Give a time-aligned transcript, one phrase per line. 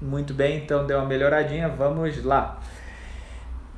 [0.00, 1.68] Muito bem, então deu uma melhoradinha.
[1.68, 2.60] Vamos lá.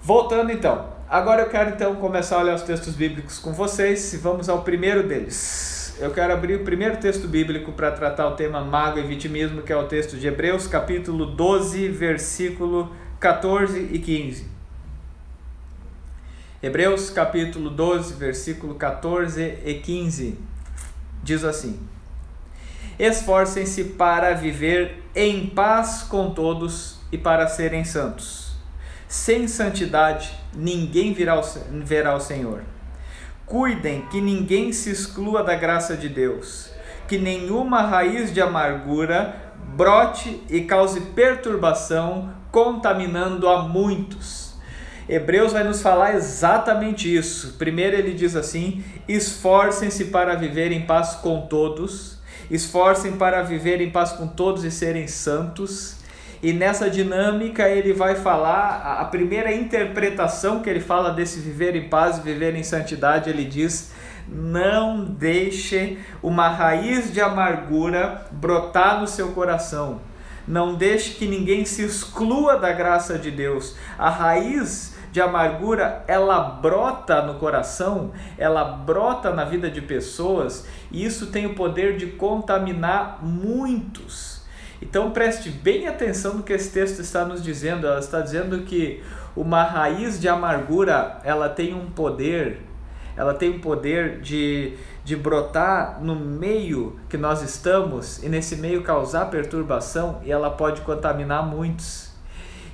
[0.03, 0.89] Voltando então.
[1.09, 4.63] Agora eu quero então começar a olhar os textos bíblicos com vocês e vamos ao
[4.63, 5.97] primeiro deles.
[5.99, 9.73] Eu quero abrir o primeiro texto bíblico para tratar o tema mago e vitimismo, que
[9.73, 14.47] é o texto de Hebreus, capítulo 12, versículo 14 e 15.
[16.63, 20.39] Hebreus, capítulo 12, versículo 14 e 15.
[21.23, 21.79] Diz assim:
[22.99, 28.53] Esforcem-se para viver em paz com todos e para serem santos.
[29.09, 31.41] Sem santidade, ninguém virá
[31.83, 32.63] verá o Senhor.
[33.45, 36.71] Cuidem que ninguém se exclua da graça de Deus,
[37.09, 39.35] que nenhuma raiz de amargura
[39.75, 44.55] brote e cause perturbação, contaminando a muitos.
[45.09, 47.55] Hebreus vai nos falar exatamente isso.
[47.59, 52.20] Primeiro ele diz assim: esforcem-se para viver em paz com todos
[52.51, 55.97] esforcem para viver em paz com todos e serem santos.
[56.43, 61.89] E nessa dinâmica ele vai falar, a primeira interpretação que ele fala desse viver em
[61.89, 63.93] paz viver em santidade, ele diz:
[64.29, 70.01] não deixe uma raiz de amargura brotar no seu coração.
[70.47, 73.77] Não deixe que ninguém se exclua da graça de Deus.
[73.99, 81.05] A raiz de amargura, ela brota no coração, ela brota na vida de pessoas e
[81.05, 84.41] isso tem o poder de contaminar muitos.
[84.81, 87.87] Então preste bem atenção no que esse texto está nos dizendo.
[87.87, 89.03] Ela está dizendo que
[89.37, 92.63] uma raiz de amargura, ela tem um poder,
[93.17, 94.75] ela tem um poder de,
[95.05, 100.81] de brotar no meio que nós estamos e nesse meio causar perturbação e ela pode
[100.81, 102.10] contaminar muitos.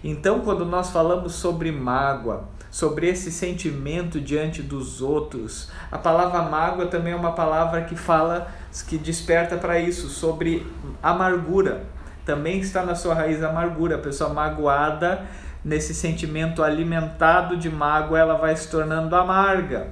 [0.04, 6.86] Então, quando nós falamos sobre mágoa, sobre esse sentimento diante dos outros, a palavra mágoa
[6.86, 8.48] também é uma palavra que fala,
[8.88, 10.66] que desperta para isso, sobre
[11.02, 11.84] amargura.
[12.24, 13.96] Também está na sua raiz a amargura.
[13.96, 15.24] A pessoa magoada,
[15.64, 19.88] nesse sentimento alimentado de mágoa, ela vai se tornando amarga.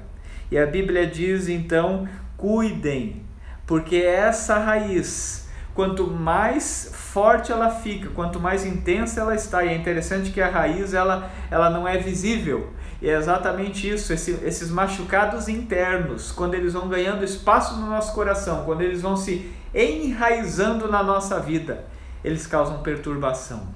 [0.50, 3.22] E a Bíblia diz então: cuidem,
[3.66, 5.43] porque essa raiz
[5.74, 9.64] quanto mais forte ela fica, quanto mais intensa ela está.
[9.64, 12.72] E é interessante que a raiz ela, ela não é visível.
[13.02, 18.14] E é exatamente isso, esse, esses machucados internos, quando eles vão ganhando espaço no nosso
[18.14, 21.84] coração, quando eles vão se enraizando na nossa vida,
[22.22, 23.66] eles causam perturbação.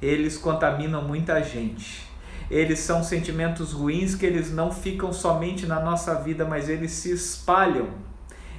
[0.00, 2.08] Eles contaminam muita gente.
[2.50, 7.12] Eles são sentimentos ruins que eles não ficam somente na nossa vida, mas eles se
[7.12, 7.88] espalham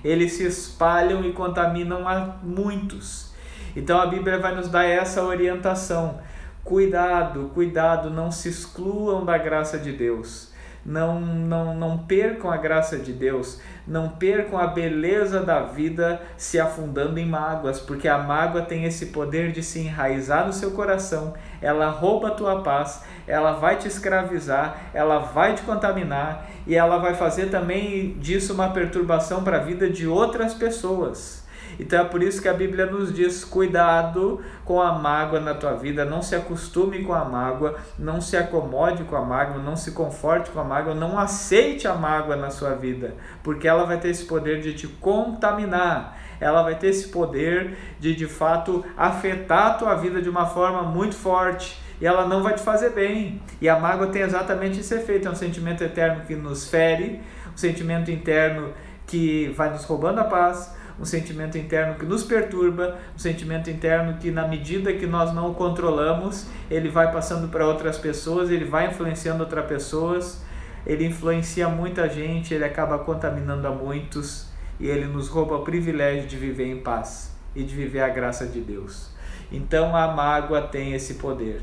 [0.06, 3.34] eles se espalham e contaminam a muitos.
[3.76, 6.20] Então a Bíblia vai nos dar essa orientação.
[6.64, 10.56] Cuidado, cuidado, não se excluam da graça de Deus
[10.86, 16.60] não, não, não percam a graça de Deus, não percam a beleza da vida se
[16.60, 21.34] afundando em mágoas, porque a mágoa tem esse poder de se enraizar no seu coração,
[21.66, 27.00] ela rouba a tua paz, ela vai te escravizar, ela vai te contaminar e ela
[27.00, 31.44] vai fazer também disso uma perturbação para a vida de outras pessoas.
[31.80, 35.74] Então é por isso que a Bíblia nos diz: cuidado com a mágoa na tua
[35.74, 39.92] vida, não se acostume com a mágoa, não se acomode com a mágoa, não se
[39.92, 44.10] conforte com a mágoa, não aceite a mágoa na sua vida, porque ela vai ter
[44.10, 46.16] esse poder de te contaminar.
[46.40, 50.84] Ela vai ter esse poder de de fato afetar a tua vida de uma forma
[50.84, 51.78] muito forte.
[52.00, 53.42] E ela não vai te fazer bem.
[53.62, 57.22] E a mágoa tem exatamente esse efeito: é um sentimento eterno que nos fere,
[57.54, 58.74] um sentimento interno
[59.08, 64.18] que vai nos roubando a paz, um sentimento interno que nos perturba, um sentimento interno
[64.18, 68.66] que, na medida que nós não o controlamos, ele vai passando para outras pessoas, ele
[68.66, 70.44] vai influenciando outras pessoas,
[70.86, 74.50] ele influencia muita gente, ele acaba contaminando a muitos
[74.80, 78.46] e ele nos rouba o privilégio de viver em paz e de viver a graça
[78.46, 79.10] de Deus.
[79.52, 81.62] Então a mágoa tem esse poder.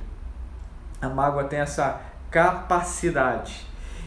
[1.00, 2.00] A mágoa tem essa
[2.30, 3.66] capacidade.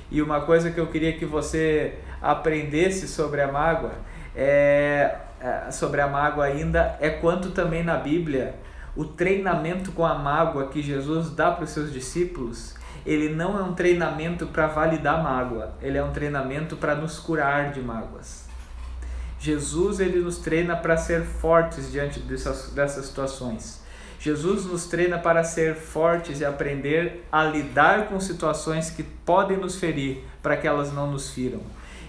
[0.09, 3.91] E uma coisa que eu queria que você aprendesse sobre a mágoa
[4.35, 8.55] é, é, sobre a mágoa ainda é quanto também na Bíblia
[8.95, 12.75] o treinamento com a mágoa que Jesus dá para os seus discípulos,
[13.05, 17.71] ele não é um treinamento para validar mágoa, ele é um treinamento para nos curar
[17.71, 18.44] de mágoas.
[19.39, 23.83] Jesus ele nos treina para ser fortes diante dessas, dessas situações.
[24.19, 29.75] Jesus nos treina para ser fortes e aprender a lidar com situações que podem nos
[29.75, 31.61] ferir, para que elas não nos firam.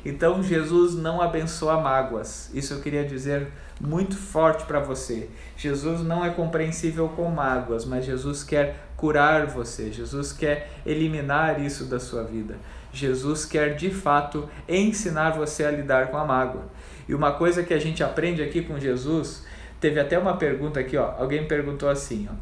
[0.04, 2.48] Então Jesus não abençoa mágoas.
[2.54, 3.48] Isso eu queria dizer
[3.80, 5.28] muito forte para você.
[5.56, 9.92] Jesus não é compreensível com mágoas, mas Jesus quer curar você.
[9.92, 12.56] Jesus quer eliminar isso da sua vida.
[12.92, 16.64] Jesus quer de fato ensinar você a lidar com a mágoa.
[17.08, 19.44] E uma coisa que a gente aprende aqui com Jesus
[19.80, 21.14] Teve até uma pergunta aqui, ó.
[21.18, 22.34] Alguém perguntou assim, ó.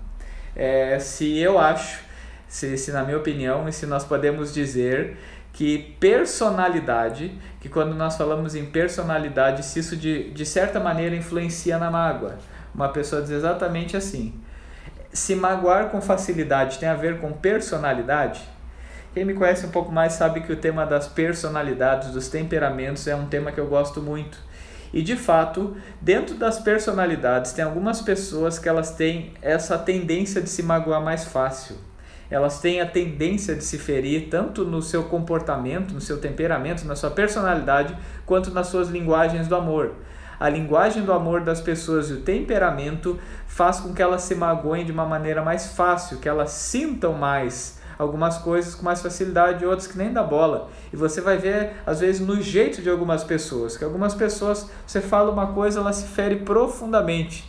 [0.56, 2.00] É, se eu acho,
[2.46, 5.16] se, se na minha opinião, e se nós podemos dizer
[5.52, 11.76] que personalidade, que quando nós falamos em personalidade, se isso de, de certa maneira influencia
[11.76, 12.38] na mágoa.
[12.72, 14.40] Uma pessoa diz exatamente assim:
[15.12, 18.42] se magoar com facilidade tem a ver com personalidade?
[19.12, 23.14] Quem me conhece um pouco mais sabe que o tema das personalidades, dos temperamentos, é
[23.14, 24.38] um tema que eu gosto muito.
[24.94, 30.48] E de fato, dentro das personalidades, tem algumas pessoas que elas têm essa tendência de
[30.48, 31.74] se magoar mais fácil.
[32.30, 36.94] Elas têm a tendência de se ferir tanto no seu comportamento, no seu temperamento, na
[36.94, 39.96] sua personalidade, quanto nas suas linguagens do amor
[40.38, 44.84] a linguagem do amor das pessoas e o temperamento faz com que elas se magoem
[44.84, 49.86] de uma maneira mais fácil, que elas sintam mais algumas coisas com mais facilidade outras
[49.86, 50.70] que nem dá bola.
[50.92, 55.00] E você vai ver, às vezes, no jeito de algumas pessoas, que algumas pessoas, você
[55.00, 57.48] fala uma coisa, ela se fere profundamente.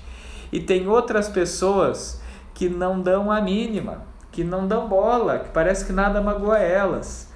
[0.51, 2.21] E tem outras pessoas
[2.53, 7.33] que não dão a mínima, que não dão bola, que parece que nada magoa elas.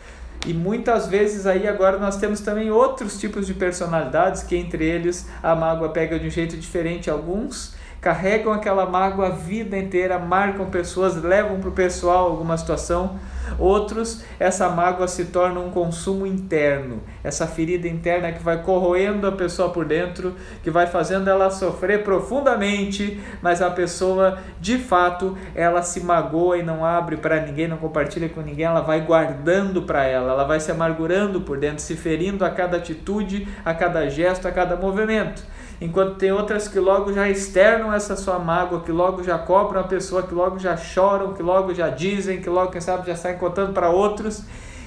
[0.48, 5.28] E muitas vezes aí agora nós temos também outros tipos de personalidades que entre eles
[5.44, 7.10] a mágoa pega de um jeito diferente.
[7.10, 13.20] Alguns carregam aquela mágoa a vida inteira, marcam pessoas, levam para o pessoal alguma situação.
[13.58, 19.32] Outros, essa mágoa se torna um consumo interno, essa ferida interna que vai corroendo a
[19.32, 25.82] pessoa por dentro, que vai fazendo ela sofrer profundamente, mas a pessoa, de fato, ela
[25.82, 30.06] se magoa e não abre para ninguém, não compartilha com ninguém, ela vai guardando para
[30.06, 34.48] ela, ela vai se amargurando por dentro, se ferindo a cada atitude, a cada gesto,
[34.48, 35.44] a cada movimento
[35.82, 39.84] enquanto tem outras que logo já externam essa sua mágoa, que logo já cobram a
[39.84, 43.38] pessoa, que logo já choram, que logo já dizem, que logo, quem sabe, já saem
[43.38, 44.44] contando para outros.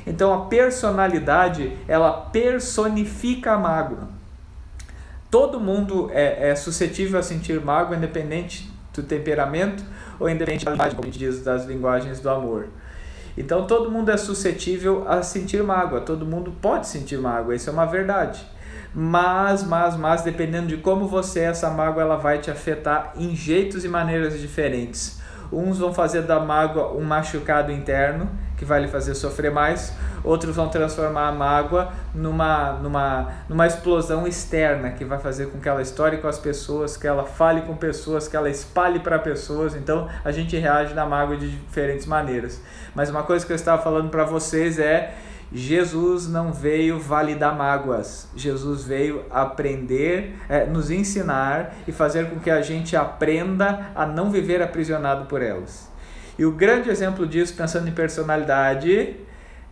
[0.07, 4.09] Então a personalidade, ela personifica a mágoa.
[5.31, 9.83] Todo mundo é, é suscetível a sentir mágoa, independente do temperamento
[10.21, 12.67] ou independente da como diz, das linguagens do amor.
[13.37, 17.73] Então todo mundo é suscetível a sentir mágoa, todo mundo pode sentir mágoa, isso é
[17.73, 18.45] uma verdade.
[18.95, 23.35] Mas, mas, mas, dependendo de como você é, essa mágoa ela vai te afetar em
[23.35, 25.21] jeitos e maneiras diferentes.
[25.51, 29.93] Uns vão fazer da mágoa um machucado interno, que vai lhe fazer sofrer mais.
[30.25, 35.69] Outros vão transformar a mágoa numa, numa, numa explosão externa, que vai fazer com que
[35.69, 39.75] ela estoure com as pessoas, que ela fale com pessoas, que ela espalhe para pessoas.
[39.75, 42.63] Então, a gente reage na mágoa de diferentes maneiras.
[42.95, 45.15] Mas uma coisa que eu estava falando para vocês é
[45.55, 52.51] Jesus não veio validar mágoas, Jesus veio aprender, é, nos ensinar e fazer com que
[52.51, 55.91] a gente aprenda a não viver aprisionado por elas.
[56.39, 59.17] E o grande exemplo disso, pensando em personalidade,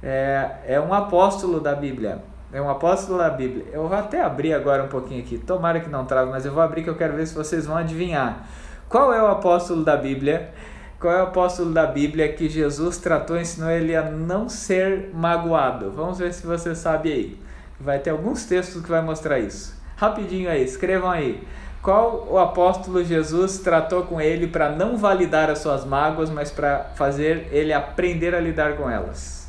[0.03, 2.23] é, é um apóstolo da Bíblia.
[2.53, 3.65] É um apóstolo da Bíblia.
[3.73, 6.63] Eu vou até abrir agora um pouquinho aqui, tomara que não trave, mas eu vou
[6.63, 8.47] abrir que eu quero ver se vocês vão adivinhar.
[8.89, 10.51] Qual é o apóstolo da Bíblia
[11.01, 15.11] qual é o apóstolo da Bíblia que Jesus tratou e ensinou ele a não ser
[15.15, 15.91] magoado?
[15.91, 17.39] Vamos ver se você sabe aí.
[17.81, 19.75] Vai ter alguns textos que vai mostrar isso.
[19.97, 21.43] Rapidinho aí, escrevam aí.
[21.81, 26.91] Qual o apóstolo Jesus tratou com ele para não validar as suas mágoas, mas para
[26.95, 29.40] fazer ele aprender a lidar com elas?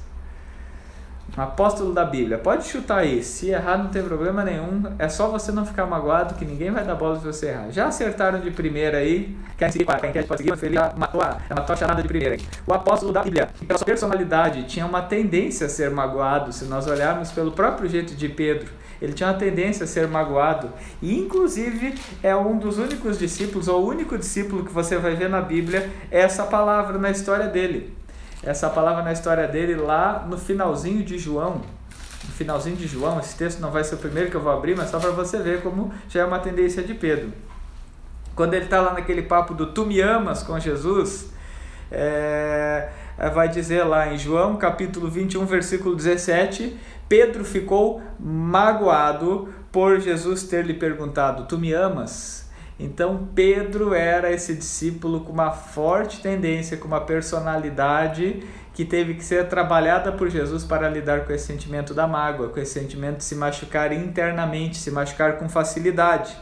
[1.37, 2.37] Apóstolo da Bíblia.
[2.37, 3.23] Pode chutar aí.
[3.23, 4.83] Se errar, não tem problema nenhum.
[4.99, 7.71] É só você não ficar magoado que ninguém vai dar bola se você errar.
[7.71, 9.35] Já acertaram de primeira aí.
[9.57, 9.85] Quer seguir?
[9.85, 10.65] Quem quer pode seguir?
[10.65, 12.37] Ele matou a, matou a charada de primeira.
[12.67, 16.51] O apóstolo da Bíblia, pela sua personalidade, tinha uma tendência a ser magoado.
[16.51, 18.69] Se nós olharmos pelo próprio jeito de Pedro,
[19.01, 20.69] ele tinha uma tendência a ser magoado.
[21.01, 25.29] E, inclusive, é um dos únicos discípulos, ou o único discípulo que você vai ver
[25.29, 28.00] na Bíblia, essa palavra na história dele
[28.43, 31.61] essa palavra na história dele lá no finalzinho de João.
[32.23, 34.75] No finalzinho de João, esse texto não vai ser o primeiro que eu vou abrir,
[34.75, 37.31] mas só para você ver como já é uma tendência de Pedro.
[38.35, 41.31] Quando ele está lá naquele papo do tu me amas com Jesus,
[41.91, 42.89] é,
[43.33, 46.77] vai dizer lá em João capítulo 21, versículo 17:
[47.09, 52.40] Pedro ficou magoado por Jesus ter lhe perguntado: Tu me amas?
[52.81, 59.23] Então Pedro era esse discípulo com uma forte tendência, com uma personalidade que teve que
[59.23, 63.23] ser trabalhada por Jesus para lidar com esse sentimento da mágoa, com esse sentimento de
[63.23, 66.35] se machucar internamente, se machucar com facilidade.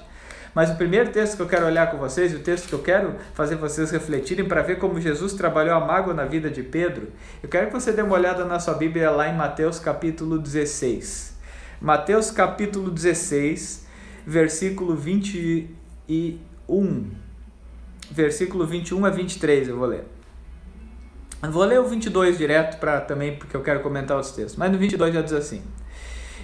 [0.55, 3.15] Mas o primeiro texto que eu quero olhar com vocês, o texto que eu quero
[3.33, 7.09] fazer vocês refletirem para ver como Jesus trabalhou a mágoa na vida de Pedro,
[7.43, 11.37] eu quero que você dê uma olhada na sua Bíblia lá em Mateus capítulo 16.
[11.81, 13.85] Mateus capítulo 16,
[14.25, 15.78] versículo 20 e 1.
[18.11, 20.03] Versículo 21 a 23 eu vou ler.
[21.41, 24.55] Eu vou ler o 22 direto para também porque eu quero comentar os textos.
[24.57, 25.61] Mas no 22 já diz assim: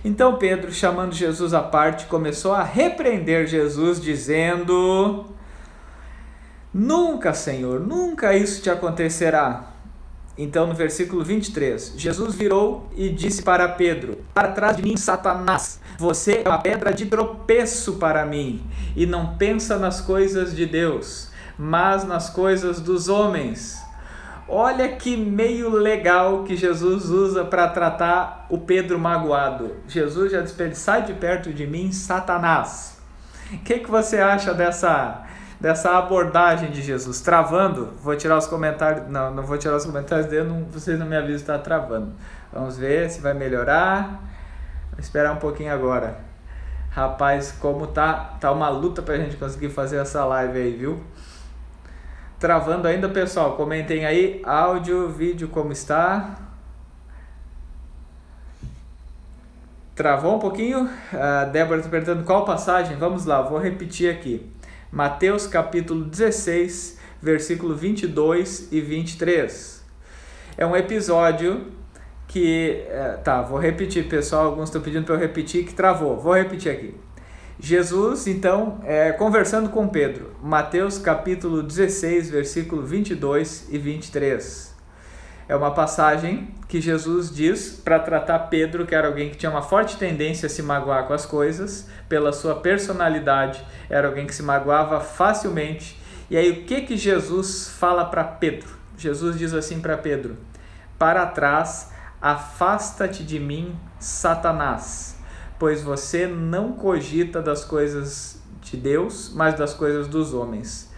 [0.03, 5.25] Então Pedro, chamando Jesus à parte, começou a repreender Jesus dizendo:
[6.73, 9.74] Nunca, Senhor, nunca isso te acontecerá.
[10.37, 15.79] Então, no versículo 23, Jesus virou e disse para Pedro: Para trás de mim, Satanás,
[15.97, 18.61] você é uma pedra de tropeço para mim,
[18.95, 23.81] e não pensa nas coisas de Deus, mas nas coisas dos homens.
[24.47, 29.77] Olha que meio legal que Jesus usa para tratar o Pedro magoado.
[29.87, 32.99] Jesus já disse sai de perto de mim, Satanás.
[33.51, 35.24] O que, que você acha dessa
[35.59, 37.21] dessa abordagem de Jesus.
[37.21, 39.07] Travando, vou tirar os comentários.
[39.07, 42.11] Não, não vou tirar os comentários dele, não, vocês não me avisam está travando.
[42.51, 44.21] Vamos ver se vai melhorar.
[44.91, 46.17] Vou esperar um pouquinho agora.
[46.91, 51.03] Rapaz, como tá, tá uma luta pra gente conseguir fazer essa live aí, viu?
[52.39, 53.57] Travando ainda, pessoal.
[53.57, 56.35] Comentem aí áudio, vídeo, como está.
[59.95, 60.89] Travou um pouquinho?
[61.13, 62.97] A Débora está perguntando qual passagem.
[62.97, 64.49] Vamos lá, vou repetir aqui.
[64.95, 69.83] Mateus capítulo 16, versículo 22 e 23.
[70.57, 71.65] É um episódio
[72.29, 72.81] que.
[72.87, 74.45] É, tá, vou repetir, pessoal.
[74.45, 76.17] Alguns estão pedindo para eu repetir que travou.
[76.17, 76.95] Vou repetir aqui.
[77.59, 84.74] Jesus, então, é, conversando com Pedro, Mateus capítulo 16, versículo 22 e 23.
[85.47, 89.61] É uma passagem que Jesus diz para tratar Pedro, que era alguém que tinha uma
[89.61, 94.41] forte tendência a se magoar com as coisas, pela sua personalidade, era alguém que se
[94.41, 95.99] magoava facilmente.
[96.29, 98.67] E aí o que que Jesus fala para Pedro?
[98.97, 100.35] Jesus diz assim para Pedro:
[100.97, 105.17] Para trás, afasta-te de mim, Satanás,
[105.59, 110.91] pois você não cogita das coisas de Deus, mas das coisas dos homens.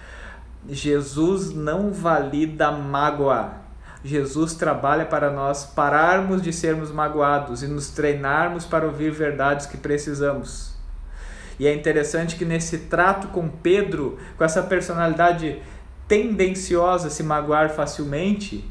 [0.70, 3.67] Jesus não valida mágoa.
[4.04, 9.78] Jesus trabalha para nós pararmos de sermos magoados e nos treinarmos para ouvir verdades que
[9.78, 10.76] precisamos.
[11.60, 15.62] E é interessante que nesse trato com Pedro, com essa personalidade
[16.08, 18.64] tendenciosa a se magoar facilmente,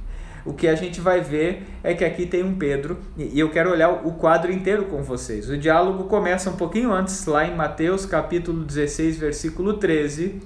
[0.44, 3.70] o que a gente vai ver é que aqui tem um Pedro, e eu quero
[3.70, 5.50] olhar o quadro inteiro com vocês.
[5.50, 10.40] O diálogo começa um pouquinho antes, lá em Mateus capítulo 16, versículo 13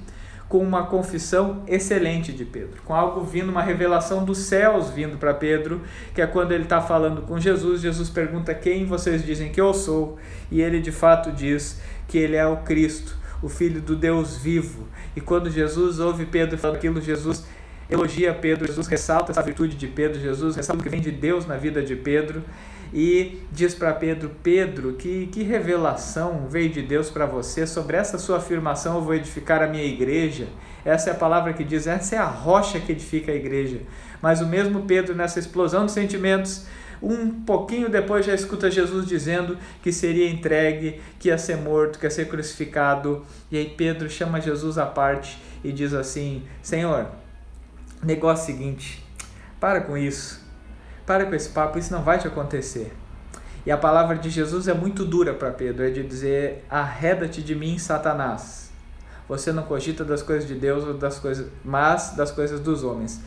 [0.50, 5.32] com uma confissão excelente de Pedro, com algo vindo, uma revelação dos céus vindo para
[5.32, 5.80] Pedro,
[6.12, 7.80] que é quando ele está falando com Jesus.
[7.80, 10.18] Jesus pergunta: Quem vocês dizem que eu sou?
[10.50, 14.88] E ele de fato diz que ele é o Cristo, o Filho do Deus vivo.
[15.14, 17.46] E quando Jesus ouve Pedro falando aquilo, Jesus
[17.88, 21.46] elogia Pedro, Jesus ressalta essa virtude de Pedro, Jesus ressalta o que vem de Deus
[21.46, 22.42] na vida de Pedro
[22.92, 28.18] e diz para Pedro: Pedro, que, que revelação veio de Deus para você sobre essa
[28.18, 28.96] sua afirmação?
[28.96, 30.48] Eu vou edificar a minha igreja.
[30.84, 33.80] Essa é a palavra que diz, essa é a rocha que edifica a igreja.
[34.20, 36.66] Mas o mesmo Pedro, nessa explosão de sentimentos,
[37.02, 42.06] um pouquinho depois já escuta Jesus dizendo que seria entregue, que ia ser morto, que
[42.06, 43.24] ia ser crucificado.
[43.50, 47.06] E aí Pedro chama Jesus à parte e diz assim: Senhor,
[48.02, 49.04] negócio seguinte,
[49.58, 50.49] para com isso.
[51.10, 52.92] Para com esse papo, isso não vai te acontecer.
[53.66, 57.52] E a palavra de Jesus é muito dura para Pedro, é de dizer: arreda-te de
[57.52, 58.70] mim, Satanás.
[59.28, 63.20] Você não cogita das coisas de Deus ou das coisas, mas das coisas dos homens.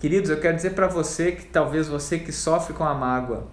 [0.00, 3.46] Queridos, eu quero dizer para você que talvez você que sofre com a mágoa,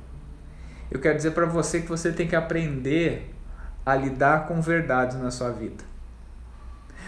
[0.89, 3.35] eu quero dizer para você que você tem que aprender
[3.85, 5.83] a lidar com verdades na sua vida.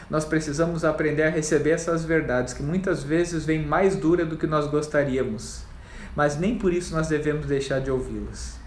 [0.09, 4.45] Nós precisamos aprender a receber essas verdades que muitas vezes vêm mais dura do que
[4.45, 5.66] nós gostaríamos
[6.17, 8.59] mas nem por isso nós devemos deixar de ouvi-las.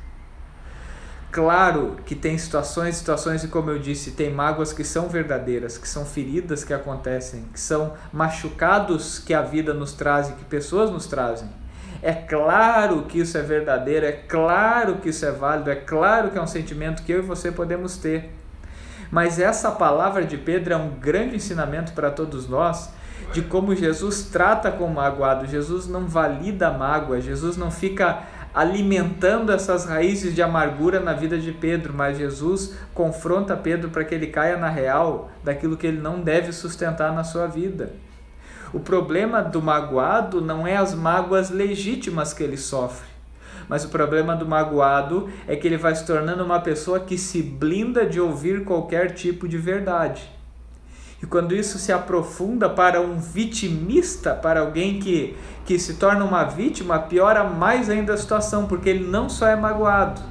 [1.33, 5.88] Claro que tem situações, situações e como eu disse, tem mágoas que são verdadeiras, que
[5.88, 10.92] são feridas que acontecem, que são machucados que a vida nos traz e que pessoas
[10.92, 11.49] nos trazem.
[12.00, 16.38] É claro que isso é verdadeiro, é claro que isso é válido, é claro que
[16.38, 18.30] é um sentimento que eu e você podemos ter.
[19.11, 22.90] Mas essa palavra de Pedro é um grande ensinamento para todos nós
[23.33, 25.47] de como Jesus trata com o magoado.
[25.47, 28.23] Jesus não valida a mágoa, Jesus não fica
[28.53, 34.15] alimentando essas raízes de amargura na vida de Pedro, mas Jesus confronta Pedro para que
[34.15, 37.93] ele caia na real daquilo que ele não deve sustentar na sua vida.
[38.73, 43.09] O problema do magoado não é as mágoas legítimas que ele sofre,
[43.69, 47.43] mas o problema do magoado é que ele vai se tornando uma pessoa que se
[47.43, 50.40] blinda de ouvir qualquer tipo de verdade.
[51.23, 55.37] E quando isso se aprofunda para um vitimista, para alguém que,
[55.67, 59.55] que se torna uma vítima, piora mais ainda a situação, porque ele não só é
[59.55, 60.23] magoado,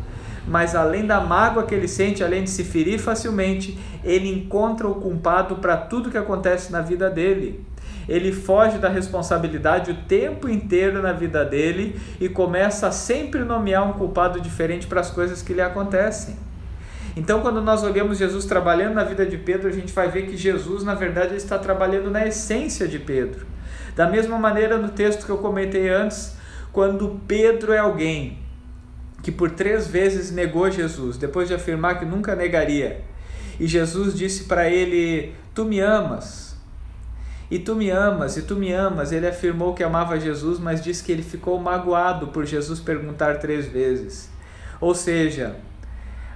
[0.48, 4.96] mas além da mágoa que ele sente, além de se ferir facilmente, ele encontra o
[4.96, 7.64] culpado para tudo que acontece na vida dele.
[8.08, 13.88] Ele foge da responsabilidade o tempo inteiro na vida dele e começa a sempre nomear
[13.88, 16.49] um culpado diferente para as coisas que lhe acontecem.
[17.16, 20.38] Então, quando nós olhamos Jesus trabalhando na vida de Pedro, a gente vai ver que
[20.38, 23.46] Jesus, na verdade, está trabalhando na essência de Pedro.
[23.96, 26.36] Da mesma maneira, no texto que eu comentei antes,
[26.72, 28.38] quando Pedro é alguém
[29.22, 33.02] que por três vezes negou Jesus, depois de afirmar que nunca negaria,
[33.60, 36.58] e Jesus disse para ele: Tu me amas.
[37.52, 39.12] E tu me amas, e tu me amas.
[39.12, 43.68] Ele afirmou que amava Jesus, mas disse que ele ficou magoado por Jesus perguntar três
[43.68, 44.30] vezes.
[44.80, 45.56] Ou seja,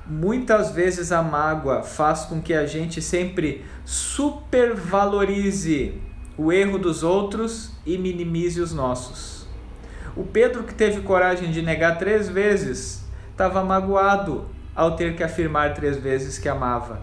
[0.06, 6.02] muitas vezes a mágoa faz com que a gente sempre supervalorize
[6.38, 9.48] o erro dos outros e minimize os nossos.
[10.16, 14.46] O Pedro, que teve coragem de negar três vezes, estava magoado
[14.76, 17.02] ao ter que afirmar três vezes que amava.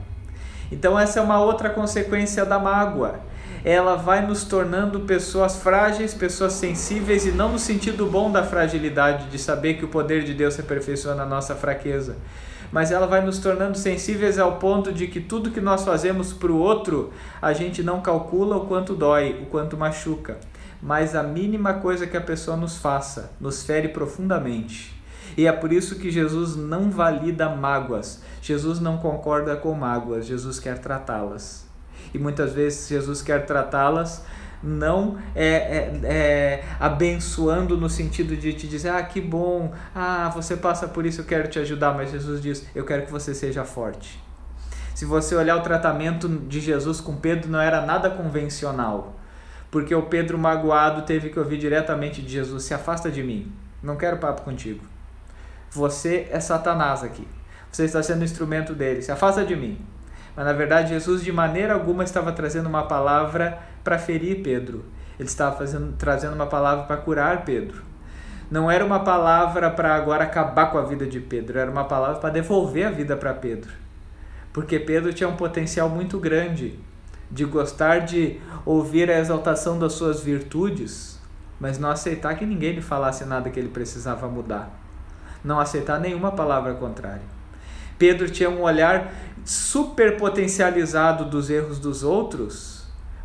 [0.70, 3.20] Então, essa é uma outra consequência da mágoa.
[3.64, 9.26] Ela vai nos tornando pessoas frágeis, pessoas sensíveis, e não no sentido bom da fragilidade,
[9.26, 12.16] de saber que o poder de Deus se aperfeiçoa na nossa fraqueza,
[12.72, 16.52] mas ela vai nos tornando sensíveis ao ponto de que tudo que nós fazemos para
[16.52, 17.12] o outro,
[17.42, 20.38] a gente não calcula o quanto dói, o quanto machuca.
[20.82, 24.98] Mas a mínima coisa que a pessoa nos faça nos fere profundamente.
[25.36, 28.22] E é por isso que Jesus não valida mágoas.
[28.40, 31.69] Jesus não concorda com mágoas, Jesus quer tratá-las.
[32.12, 34.22] E muitas vezes Jesus quer tratá-las
[34.62, 40.56] não é, é, é, abençoando no sentido de te dizer, ah, que bom, ah, você
[40.56, 43.64] passa por isso, eu quero te ajudar, mas Jesus diz, eu quero que você seja
[43.64, 44.22] forte.
[44.94, 49.16] Se você olhar o tratamento de Jesus com Pedro, não era nada convencional,
[49.70, 53.50] porque o Pedro magoado teve que ouvir diretamente de Jesus, se afasta de mim,
[53.82, 54.84] não quero papo contigo.
[55.70, 57.26] Você é Satanás aqui,
[57.72, 59.78] você está sendo instrumento dele, se afasta de mim.
[60.36, 64.84] Mas na verdade, Jesus de maneira alguma estava trazendo uma palavra para ferir Pedro.
[65.18, 67.82] Ele estava fazendo, trazendo uma palavra para curar Pedro.
[68.50, 72.18] Não era uma palavra para agora acabar com a vida de Pedro, era uma palavra
[72.18, 73.70] para devolver a vida para Pedro.
[74.52, 76.76] Porque Pedro tinha um potencial muito grande
[77.30, 81.20] de gostar de ouvir a exaltação das suas virtudes,
[81.60, 84.68] mas não aceitar que ninguém lhe falasse nada que ele precisava mudar.
[85.44, 87.22] Não aceitar nenhuma palavra contrária.
[87.96, 89.12] Pedro tinha um olhar
[89.44, 92.80] super potencializado dos erros dos outros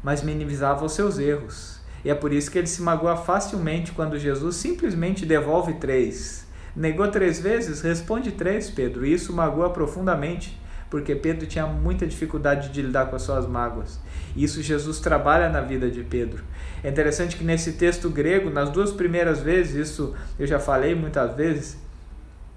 [0.05, 1.79] mas minimizava os seus erros.
[2.03, 6.45] E é por isso que ele se magoa facilmente quando Jesus simplesmente devolve três.
[6.75, 7.81] Negou três vezes?
[7.81, 9.03] Responde três, Pedro.
[9.03, 13.99] E isso magoa profundamente, porque Pedro tinha muita dificuldade de lidar com as suas mágoas.
[14.35, 16.43] E isso Jesus trabalha na vida de Pedro.
[16.83, 21.35] É interessante que nesse texto grego, nas duas primeiras vezes, isso eu já falei muitas
[21.35, 21.79] vezes,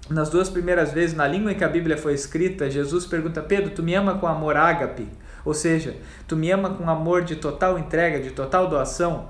[0.09, 3.71] nas duas primeiras vezes, na língua em que a Bíblia foi escrita, Jesus pergunta: Pedro,
[3.71, 5.07] tu me ama com amor ágape?
[5.45, 5.95] Ou seja,
[6.27, 9.27] tu me ama com amor de total entrega, de total doação?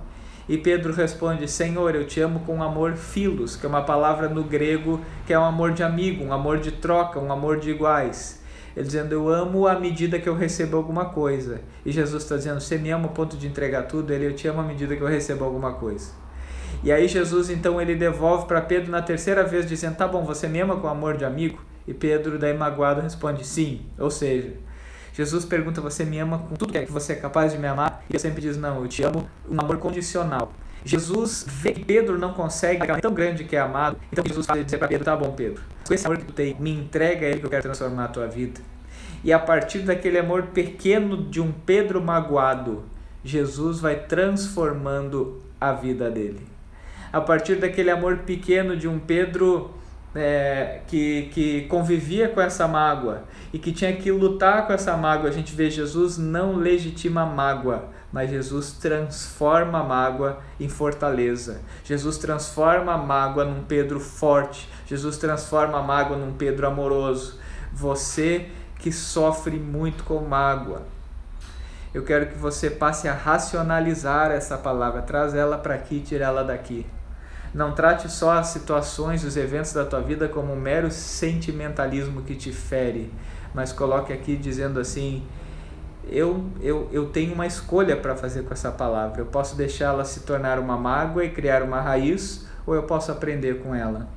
[0.48, 4.44] E Pedro responde: Senhor, eu te amo com amor filos, que é uma palavra no
[4.44, 8.42] grego que é um amor de amigo, um amor de troca, um amor de iguais.
[8.76, 11.62] Ele dizendo: Eu amo à medida que eu recebo alguma coisa.
[11.86, 14.12] E Jesus está dizendo: Você me ama ao ponto de entregar tudo?
[14.12, 16.12] Ele: Eu te amo à medida que eu recebo alguma coisa.
[16.84, 20.48] E aí Jesus então ele devolve para Pedro na terceira vez dizendo: "Tá bom, você
[20.48, 23.82] me ama com amor de amigo?" E Pedro daí magoado responde: "Sim".
[23.98, 24.54] Ou seja,
[25.20, 28.04] Jesus pergunta: Você me ama com tudo que você é capaz de me amar?
[28.10, 30.52] E ele sempre diz: Não, eu te amo um amor condicional.
[30.86, 33.98] Jesus vê que Pedro não consegue, é tão grande que é amado.
[34.12, 36.56] Então Jesus faz dizer para Pedro: Tá bom, Pedro, com esse amor que tu tem,
[36.58, 38.62] me entrega ele que eu quero transformar a tua vida.
[39.22, 42.86] E a partir daquele amor pequeno de um Pedro magoado,
[43.22, 46.49] Jesus vai transformando a vida dele.
[47.12, 49.74] A partir daquele amor pequeno de um Pedro
[50.16, 55.30] é, que, que convivia com essa mágoa e que tinha que lutar com essa mágoa,
[55.30, 61.62] a gente vê Jesus não legitima mágoa, mas Jesus transforma a mágoa em fortaleza.
[61.84, 64.70] Jesus transforma a mágoa num Pedro forte.
[64.86, 67.40] Jesus transforma a mágoa num Pedro amoroso.
[67.74, 70.84] Você que sofre muito com mágoa.
[71.94, 76.44] Eu quero que você passe a racionalizar essa palavra, traz ela para aqui tira ela
[76.44, 76.86] daqui.
[77.54, 82.36] Não trate só as situações, os eventos da tua vida como um mero sentimentalismo que
[82.36, 83.12] te fere,
[83.54, 85.26] mas coloque aqui dizendo assim:
[86.08, 89.22] eu, eu, eu tenho uma escolha para fazer com essa palavra.
[89.22, 93.62] Eu posso deixá-la se tornar uma mágoa e criar uma raiz, ou eu posso aprender
[93.62, 94.08] com ela.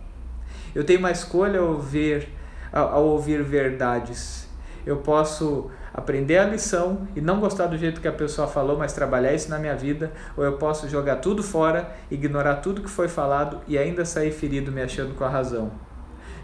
[0.74, 2.28] Eu tenho uma escolha ao ouvir,
[2.72, 4.48] ao, ao ouvir verdades.
[4.86, 8.92] Eu posso aprender a lição e não gostar do jeito que a pessoa falou, mas
[8.92, 13.08] trabalhar isso na minha vida, ou eu posso jogar tudo fora, ignorar tudo que foi
[13.08, 15.70] falado e ainda sair ferido me achando com a razão.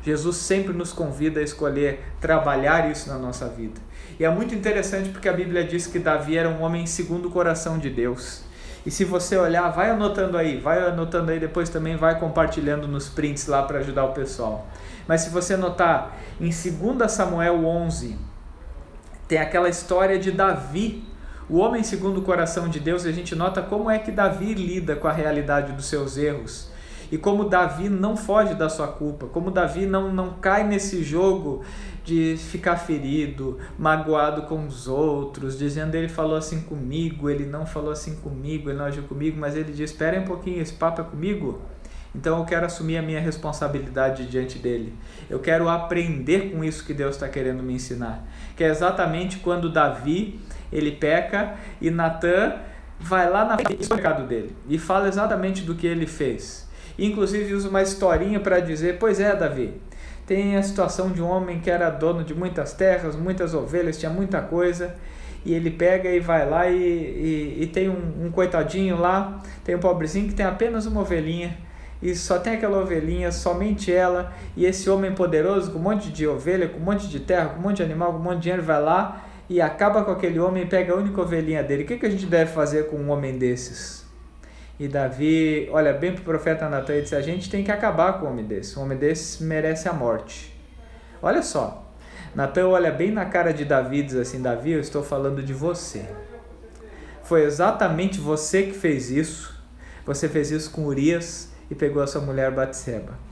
[0.03, 3.81] Jesus sempre nos convida a escolher trabalhar isso na nossa vida.
[4.19, 7.31] E é muito interessante porque a Bíblia diz que Davi era um homem segundo o
[7.31, 8.43] coração de Deus.
[8.87, 13.09] E se você olhar, vai anotando aí, vai anotando aí, depois também vai compartilhando nos
[13.09, 14.67] prints lá para ajudar o pessoal.
[15.07, 18.17] Mas se você notar, em 2 Samuel 11,
[19.29, 21.05] tem aquela história de Davi,
[21.49, 24.55] o homem segundo o coração de Deus, e a gente nota como é que Davi
[24.55, 26.71] lida com a realidade dos seus erros.
[27.13, 31.63] E como Davi não foge da sua culpa, como Davi não, não cai nesse jogo
[32.05, 37.93] de ficar ferido, magoado com os outros, dizendo ele falou assim comigo, ele não falou
[37.93, 41.05] assim comigo, ele não agiu comigo, mas ele diz: Espera um pouquinho, esse papo é
[41.05, 41.61] comigo?
[42.15, 44.95] Então eu quero assumir a minha responsabilidade diante dele.
[45.29, 48.27] Eu quero aprender com isso que Deus está querendo me ensinar.
[48.59, 50.41] Que é exatamente quando Davi
[50.73, 52.57] ele peca e Natan
[52.99, 56.69] vai lá na frente do pecado dele e fala exatamente do que ele fez.
[56.99, 59.81] Inclusive usa uma historinha para dizer: Pois é, Davi,
[60.27, 64.11] tem a situação de um homem que era dono de muitas terras, muitas ovelhas, tinha
[64.11, 64.97] muita coisa,
[65.45, 69.77] e ele pega e vai lá e, e, e tem um, um, coitadinho lá, tem
[69.77, 71.57] um pobrezinho que tem apenas uma ovelhinha,
[72.01, 76.27] e só tem aquela ovelhinha, somente ela, e esse homem poderoso com um monte de
[76.27, 78.43] ovelha, com um monte de terra, com um monte de animal, com um monte de
[78.43, 81.83] dinheiro, vai lá e acaba com aquele homem e pega a única ovelhinha dele.
[81.83, 84.07] O que, que a gente deve fazer com um homem desses?
[84.79, 88.21] E Davi olha bem para o profeta Natan e diz: A gente tem que acabar
[88.21, 88.79] com um homem desse.
[88.79, 90.55] Um homem desse merece a morte.
[91.21, 91.85] Olha só.
[92.33, 95.53] Natan olha bem na cara de Davi e diz assim: Davi, eu estou falando de
[95.53, 96.05] você.
[97.25, 99.59] Foi exatamente você que fez isso.
[100.07, 103.29] Você fez isso com Urias e pegou a sua mulher Batseba.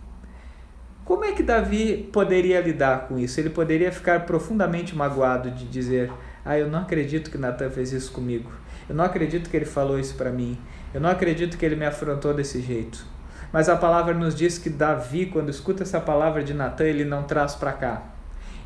[1.07, 3.39] Como é que Davi poderia lidar com isso?
[3.39, 6.13] Ele poderia ficar profundamente magoado de dizer:
[6.45, 8.51] Ah, eu não acredito que Natan fez isso comigo.
[8.89, 10.59] Eu não acredito que ele falou isso para mim.
[10.93, 13.07] Eu não acredito que ele me afrontou desse jeito.
[13.53, 17.23] Mas a palavra nos diz que Davi, quando escuta essa palavra de Natan, ele não
[17.23, 18.03] traz para cá.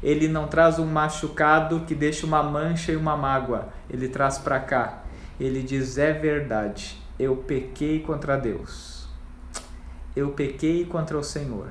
[0.02, 3.68] Ele não traz um machucado que deixa uma mancha e uma mágoa.
[3.90, 5.02] Ele traz para cá.
[5.38, 8.89] Ele diz: É verdade, eu pequei contra Deus.
[10.14, 11.68] Eu pequei contra o Senhor.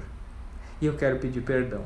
[0.82, 1.82] E eu quero pedir perdão.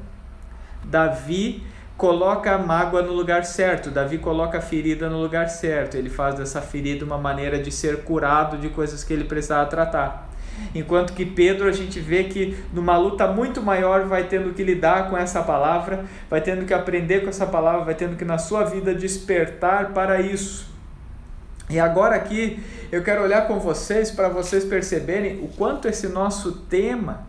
[0.83, 1.63] Davi
[1.97, 6.35] coloca a mágoa no lugar certo, Davi coloca a ferida no lugar certo, ele faz
[6.35, 10.29] dessa ferida uma maneira de ser curado de coisas que ele precisava tratar.
[10.75, 15.09] Enquanto que Pedro, a gente vê que numa luta muito maior vai tendo que lidar
[15.09, 18.63] com essa palavra, vai tendo que aprender com essa palavra, vai tendo que na sua
[18.63, 20.72] vida despertar para isso.
[21.73, 26.51] E agora aqui eu quero olhar com vocês para vocês perceberem o quanto esse nosso
[26.51, 27.27] tema,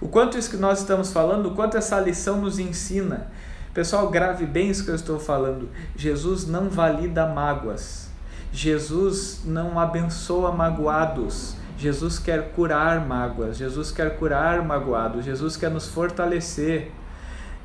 [0.00, 3.28] o quanto isso que nós estamos falando, o quanto essa lição nos ensina.
[3.72, 5.68] Pessoal, grave bem isso que eu estou falando.
[5.94, 8.08] Jesus não valida mágoas.
[8.52, 11.54] Jesus não abençoa magoados.
[11.78, 13.56] Jesus quer curar mágoas.
[13.56, 15.24] Jesus quer curar magoados.
[15.24, 16.90] Jesus quer nos fortalecer.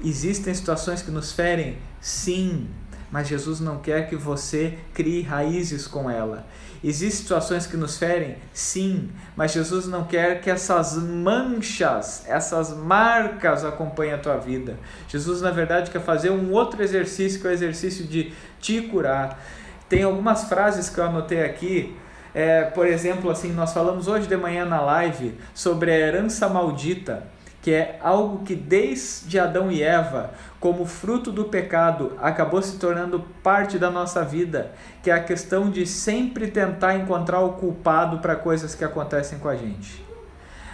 [0.05, 1.79] Existem situações que nos ferem?
[1.99, 2.67] Sim,
[3.11, 6.45] mas Jesus não quer que você crie raízes com ela.
[6.83, 8.37] Existem situações que nos ferem?
[8.53, 14.77] Sim, mas Jesus não quer que essas manchas, essas marcas acompanhem a tua vida.
[15.07, 19.43] Jesus, na verdade, quer fazer um outro exercício, que é o exercício de te curar.
[19.89, 21.95] Tem algumas frases que eu anotei aqui.
[22.33, 27.27] É, por exemplo, assim, nós falamos hoje de manhã na live sobre a herança maldita
[27.61, 33.25] que é algo que desde Adão e Eva, como fruto do pecado, acabou se tornando
[33.43, 34.71] parte da nossa vida,
[35.03, 39.49] que é a questão de sempre tentar encontrar o culpado para coisas que acontecem com
[39.49, 40.03] a gente.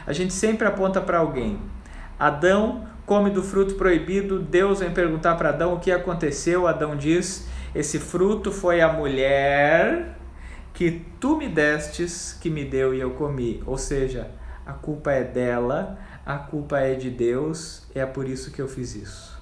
[0.05, 1.59] A gente sempre aponta para alguém.
[2.19, 6.67] Adão come do fruto proibido, Deus vem perguntar para Adão o que aconteceu.
[6.67, 10.15] Adão diz: Esse fruto foi a mulher
[10.73, 13.63] que tu me destes, que me deu e eu comi.
[13.65, 14.29] Ou seja,
[14.65, 18.95] a culpa é dela, a culpa é de Deus, é por isso que eu fiz
[18.95, 19.39] isso.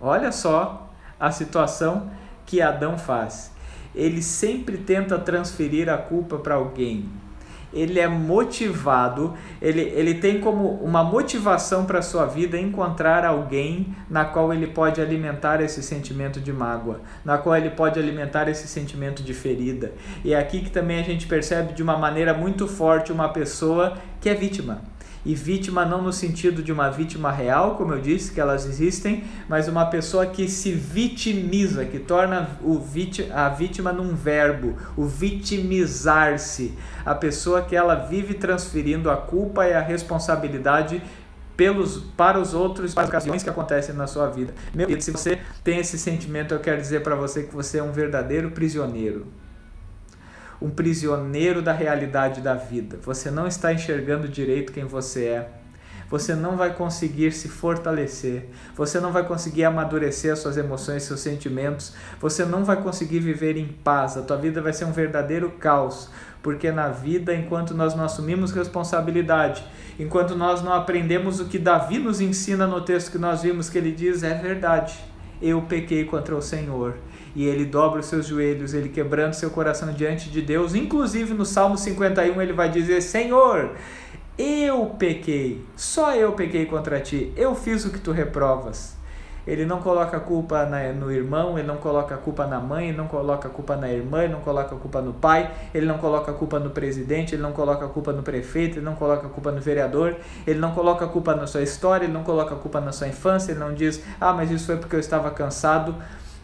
[0.00, 0.88] Olha só
[1.20, 2.10] a situação
[2.46, 3.52] que Adão faz.
[3.94, 7.06] Ele sempre tenta transferir a culpa para alguém.
[7.70, 14.24] Ele é motivado, ele, ele tem como uma motivação para sua vida encontrar alguém na
[14.24, 19.22] qual ele pode alimentar esse sentimento de mágoa, na qual ele pode alimentar esse sentimento
[19.22, 19.92] de ferida.
[20.24, 23.98] E é aqui que também a gente percebe de uma maneira muito forte uma pessoa
[24.18, 24.80] que é vítima
[25.28, 29.24] e vítima não no sentido de uma vítima real, como eu disse, que elas existem,
[29.46, 35.04] mas uma pessoa que se vitimiza, que torna o vítima, a vítima num verbo, o
[35.04, 36.72] vitimizar-se,
[37.04, 41.02] a pessoa que ela vive transferindo a culpa e a responsabilidade
[41.54, 44.54] pelos, para os outros, para as ocasiões que acontecem na sua vida.
[44.72, 47.82] Meu Deus, se você tem esse sentimento, eu quero dizer para você que você é
[47.82, 49.26] um verdadeiro prisioneiro
[50.60, 52.98] um prisioneiro da realidade da vida.
[53.02, 55.48] Você não está enxergando direito quem você é.
[56.08, 61.20] você não vai conseguir se fortalecer, você não vai conseguir amadurecer as suas emoções, seus
[61.20, 65.50] sentimentos, você não vai conseguir viver em paz, a tua vida vai ser um verdadeiro
[65.50, 66.10] caos,
[66.42, 69.62] porque na vida, enquanto nós não assumimos responsabilidade,
[69.98, 73.76] enquanto nós não aprendemos o que Davi nos ensina no texto que nós vimos, que
[73.76, 74.98] ele diz é verdade,
[75.42, 76.96] eu pequei contra o Senhor.
[77.34, 80.74] E ele dobra os seus joelhos, ele quebrando seu coração diante de Deus.
[80.74, 83.72] Inclusive no Salmo 51 ele vai dizer: Senhor,
[84.38, 88.98] eu pequei, só eu pequei contra ti, eu fiz o que tu reprovas.
[89.48, 92.98] Ele não coloca a culpa no irmão, ele não coloca a culpa na mãe, ele
[92.98, 95.96] não coloca a culpa na irmã, ele não coloca a culpa no pai, ele não
[95.96, 99.26] coloca a culpa no presidente, ele não coloca a culpa no prefeito, ele não coloca
[99.26, 102.54] a culpa no vereador, ele não coloca a culpa na sua história, ele não coloca
[102.54, 105.30] a culpa na sua infância, ele não diz, ah, mas isso foi porque eu estava
[105.30, 105.94] cansado.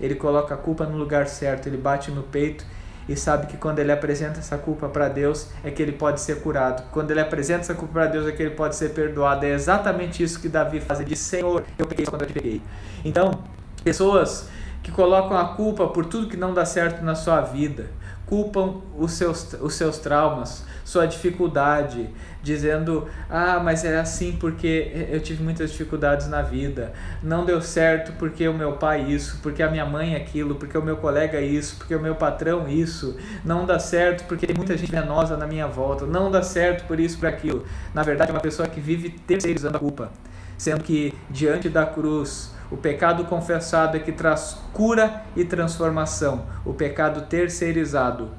[0.00, 2.64] Ele coloca a culpa no lugar certo, ele bate no peito
[3.08, 6.40] e sabe que quando ele apresenta essa culpa para Deus é que ele pode ser
[6.40, 6.84] curado.
[6.90, 9.44] Quando ele apresenta essa culpa para Deus é que ele pode ser perdoado.
[9.44, 11.00] É exatamente isso que Davi faz.
[11.00, 12.62] Ele diz: Senhor, eu peguei quando eu te peguei.
[13.04, 13.30] Então,
[13.82, 14.48] pessoas
[14.82, 17.90] que colocam a culpa por tudo que não dá certo na sua vida,
[18.26, 22.10] culpam os seus, os seus traumas, sua dificuldade,
[22.42, 26.92] dizendo: Ah, mas é assim porque eu tive muitas dificuldades na vida,
[27.22, 30.82] não deu certo porque o meu pai isso, porque a minha mãe aquilo, porque o
[30.82, 34.92] meu colega isso, porque o meu patrão isso, não dá certo porque tem muita gente
[34.92, 37.64] venosa na minha volta, não dá certo por isso, por aquilo.
[37.94, 40.12] Na verdade, é uma pessoa que vive terceirizando a culpa,
[40.58, 46.46] sendo que diante da cruz o pecado confessado é que traz cura e transformação.
[46.64, 48.30] O pecado terceirizado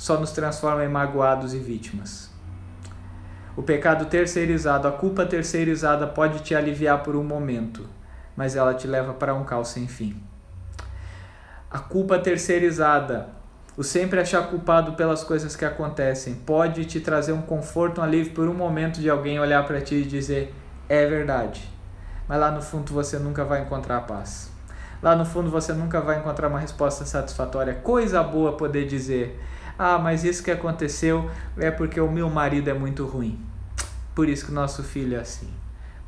[0.00, 2.30] só nos transforma em magoados e vítimas.
[3.54, 7.86] O pecado terceirizado, a culpa terceirizada pode te aliviar por um momento,
[8.34, 10.16] mas ela te leva para um caos sem fim.
[11.70, 13.28] A culpa terceirizada,
[13.76, 18.32] o sempre achar culpado pelas coisas que acontecem, pode te trazer um conforto, um alívio
[18.32, 20.54] por um momento de alguém olhar para ti e dizer:
[20.88, 21.70] é verdade
[22.30, 24.52] mas lá no fundo você nunca vai encontrar paz.
[25.02, 27.74] Lá no fundo você nunca vai encontrar uma resposta satisfatória.
[27.74, 29.36] Coisa boa poder dizer:
[29.82, 33.40] Ah, mas isso que aconteceu é porque o meu marido é muito ruim.
[34.14, 35.48] Por isso que o nosso filho é assim.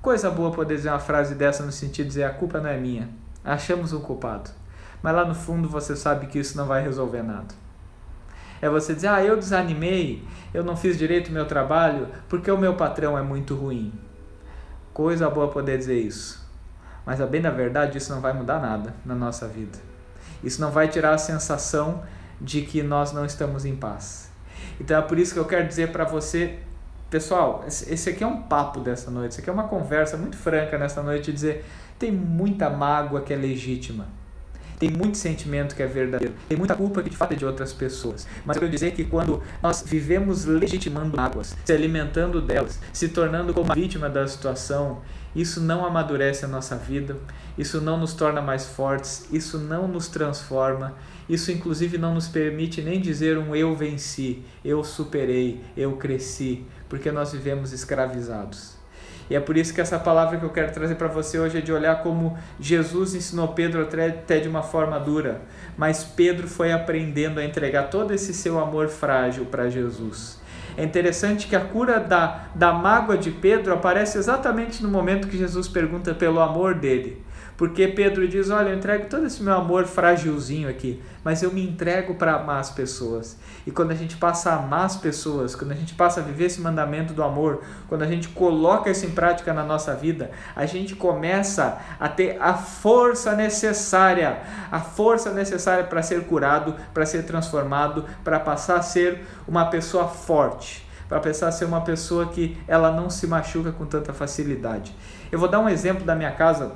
[0.02, 2.76] Coisa boa poder dizer uma frase dessa no sentido de dizer: A culpa não é
[2.76, 3.08] minha.
[3.42, 4.50] Achamos um culpado.
[5.02, 7.54] Mas lá no fundo você sabe que isso não vai resolver nada.
[8.60, 12.58] É você dizer: Ah, eu desanimei, eu não fiz direito o meu trabalho porque o
[12.58, 13.90] meu patrão é muito ruim.
[14.92, 16.46] Coisa boa poder dizer isso.
[17.06, 19.78] Mas a bem da verdade, isso não vai mudar nada na nossa vida.
[20.44, 22.02] Isso não vai tirar a sensação
[22.42, 24.30] de que nós não estamos em paz.
[24.80, 26.58] Então é por isso que eu quero dizer para você,
[27.08, 30.76] pessoal, esse aqui é um papo dessa noite, isso aqui é uma conversa muito franca
[30.76, 31.64] nessa noite, dizer,
[31.98, 34.06] tem muita mágoa que é legítima
[34.82, 37.72] tem muito sentimento que é verdadeiro, tem muita culpa que de fato é de outras
[37.72, 38.26] pessoas.
[38.44, 43.54] Mas eu quero dizer que quando nós vivemos legitimando águas, se alimentando delas, se tornando
[43.54, 45.00] como vítima da situação,
[45.36, 47.16] isso não amadurece a nossa vida,
[47.56, 50.94] isso não nos torna mais fortes, isso não nos transforma,
[51.28, 57.10] isso inclusive não nos permite nem dizer um eu venci, eu superei, eu cresci, porque
[57.10, 58.80] nós vivemos escravizados.
[59.30, 61.60] E é por isso que essa palavra que eu quero trazer para você hoje é
[61.60, 65.40] de olhar como Jesus ensinou Pedro até de uma forma dura,
[65.76, 70.40] mas Pedro foi aprendendo a entregar todo esse seu amor frágil para Jesus.
[70.76, 75.36] É interessante que a cura da, da mágoa de Pedro aparece exatamente no momento que
[75.38, 77.22] Jesus pergunta pelo amor dele.
[77.62, 81.64] Porque Pedro diz: Olha, eu entrego todo esse meu amor frágilzinho aqui, mas eu me
[81.64, 83.38] entrego para amar as pessoas.
[83.64, 86.46] E quando a gente passa a amar as pessoas, quando a gente passa a viver
[86.46, 90.66] esse mandamento do amor, quando a gente coloca isso em prática na nossa vida, a
[90.66, 97.22] gente começa a ter a força necessária, a força necessária para ser curado, para ser
[97.22, 102.90] transformado, para passar a ser uma pessoa forte para pensar ser uma pessoa que ela
[102.90, 104.96] não se machuca com tanta facilidade.
[105.30, 106.72] Eu vou dar um exemplo da minha casa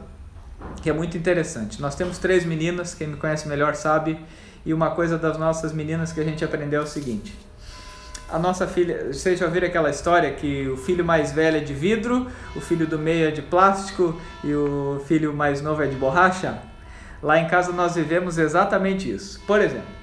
[0.83, 1.81] que é muito interessante.
[1.81, 4.19] Nós temos três meninas, quem me conhece melhor sabe,
[4.65, 7.35] e uma coisa das nossas meninas que a gente aprendeu é o seguinte.
[8.29, 11.73] A nossa filha, vocês já ouviram aquela história que o filho mais velho é de
[11.73, 12.27] vidro,
[12.57, 16.59] o filho do meio é de plástico e o filho mais novo é de borracha?
[17.23, 19.41] Lá em casa nós vivemos exatamente isso.
[19.47, 19.95] Por exemplo,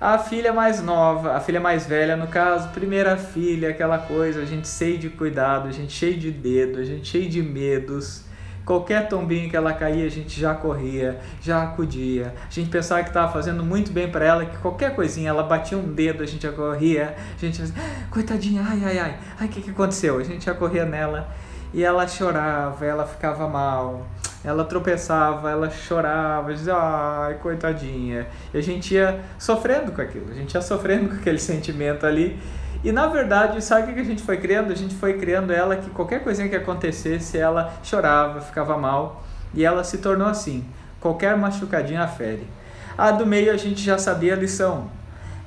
[0.00, 4.44] a filha mais nova, a filha mais velha, no caso, primeira filha, aquela coisa, a
[4.44, 8.24] gente cheio de cuidado, a gente cheio de dedo, a gente cheio de medos
[8.64, 12.32] Qualquer tombinho que ela caía, a gente já corria, já acudia.
[12.48, 15.76] A gente pensava que estava fazendo muito bem para ela, que qualquer coisinha, ela batia
[15.76, 17.16] um dedo, a gente já corria.
[17.36, 20.18] A gente fazia, ah, coitadinha, ai, ai, ai, ai, o que, que aconteceu?
[20.18, 21.28] A gente já corria nela
[21.74, 24.06] e ela chorava, ela ficava mal.
[24.44, 28.26] Ela tropeçava, ela chorava, dizia, ai, coitadinha.
[28.52, 32.38] E a gente ia sofrendo com aquilo, a gente ia sofrendo com aquele sentimento ali.
[32.84, 34.72] E na verdade, sabe o que a gente foi criando?
[34.72, 39.22] A gente foi criando ela que qualquer coisinha que acontecesse, ela chorava, ficava mal.
[39.54, 40.64] E ela se tornou assim.
[41.00, 42.46] Qualquer machucadinha fere.
[42.96, 44.90] A do meio a gente já sabia a lição.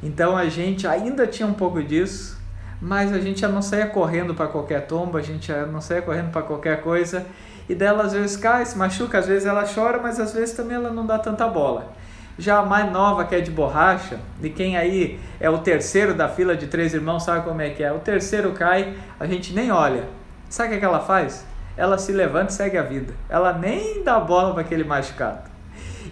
[0.01, 2.39] Então a gente ainda tinha um pouco disso,
[2.81, 6.01] mas a gente já não saía correndo para qualquer tomba, a gente já não saía
[6.01, 7.25] correndo para qualquer coisa.
[7.67, 10.75] E dela às vezes cai, se machuca, às vezes ela chora, mas às vezes também
[10.75, 11.91] ela não dá tanta bola.
[12.37, 16.27] Já a mais nova, que é de borracha, e quem aí é o terceiro da
[16.27, 17.91] fila de três irmãos sabe como é que é.
[17.93, 20.03] O terceiro cai, a gente nem olha.
[20.49, 21.45] Sabe o que, é que ela faz?
[21.77, 23.13] Ela se levanta e segue a vida.
[23.29, 25.49] Ela nem dá bola para aquele machucado.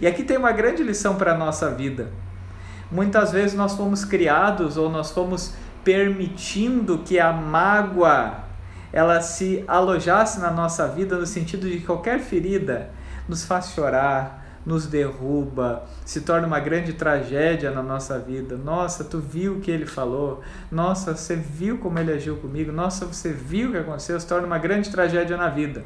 [0.00, 2.08] E aqui tem uma grande lição para a nossa vida.
[2.90, 8.44] Muitas vezes nós fomos criados ou nós fomos permitindo que a mágoa
[8.92, 12.90] ela se alojasse na nossa vida no sentido de que qualquer ferida
[13.28, 18.56] nos faz chorar, nos derruba, se torna uma grande tragédia na nossa vida.
[18.56, 20.40] Nossa, tu viu o que ele falou?
[20.70, 22.72] Nossa, você viu como ele agiu comigo?
[22.72, 24.18] Nossa, você viu o que aconteceu?
[24.18, 25.84] Se torna uma grande tragédia na vida.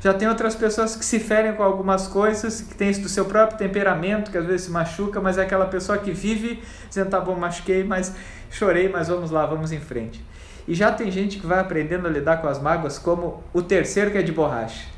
[0.00, 3.24] Já tem outras pessoas que se ferem com algumas coisas, que tem isso do seu
[3.24, 7.18] próprio temperamento, que às vezes se machuca, mas é aquela pessoa que vive dizendo, tá
[7.18, 8.14] bom, machuquei, mas
[8.50, 10.24] chorei, mas vamos lá, vamos em frente.
[10.68, 14.10] E já tem gente que vai aprendendo a lidar com as mágoas como o terceiro
[14.10, 14.95] que é de borracha.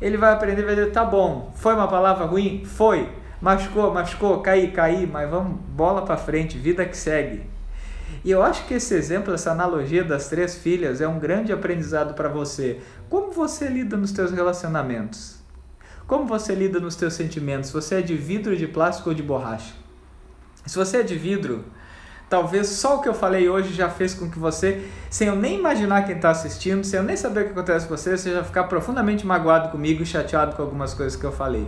[0.00, 2.64] Ele vai aprender vai dizer, tá bom, foi uma palavra ruim?
[2.64, 3.08] Foi.
[3.40, 7.42] Machucou, machucou, caí, caí, mas vamos, bola para frente, vida que segue.
[8.24, 12.14] E eu acho que esse exemplo, essa analogia das três filhas é um grande aprendizado
[12.14, 12.80] para você.
[13.10, 15.36] Como você lida nos teus relacionamentos?
[16.06, 17.70] Como você lida nos teus sentimentos?
[17.70, 19.74] Você é de vidro, de plástico ou de borracha?
[20.64, 21.64] Se você é de vidro,
[22.34, 25.56] talvez só o que eu falei hoje já fez com que você, sem eu nem
[25.56, 28.42] imaginar quem está assistindo, sem eu nem saber o que acontece com você, você já
[28.42, 31.64] ficar profundamente magoado comigo e chateado com algumas coisas que eu falei.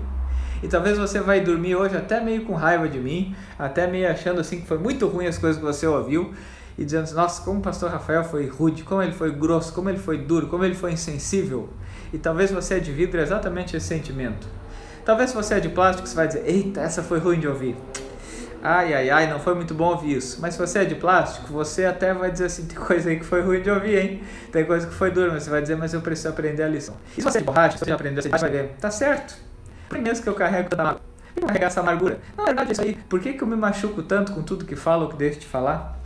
[0.60, 4.40] E talvez você vai dormir hoje até meio com raiva de mim, até meio achando
[4.40, 6.34] assim que foi muito ruim as coisas que você ouviu
[6.76, 9.98] e dizendo, nossa, como o pastor Rafael foi rude, como ele foi grosso, como ele
[9.98, 11.68] foi duro, como ele foi insensível.
[12.12, 14.48] E talvez você é de vidro exatamente esse sentimento.
[15.04, 17.76] Talvez você é de plástico, você vai dizer, eita, essa foi ruim de ouvir.
[18.66, 20.38] Ai, ai, ai, não foi muito bom ouvir isso.
[20.40, 23.24] Mas se você é de plástico, você até vai dizer assim, tem coisa aí que
[23.24, 24.22] foi ruim de ouvir, hein?
[24.50, 26.96] Tem coisa que foi dura, mas você vai dizer, mas eu preciso aprender a lição.
[27.12, 29.46] E se você é de borracha, você já aprendeu, você vai ver, tá certo
[29.88, 31.00] por mesmo que eu carrego toda mágoa?
[31.46, 32.18] Carregar essa amargura?
[32.36, 32.98] Na verdade, é isso aí.
[33.08, 35.46] Por que, que eu me machuco tanto com tudo que falo ou que deixo de
[35.46, 35.98] falar?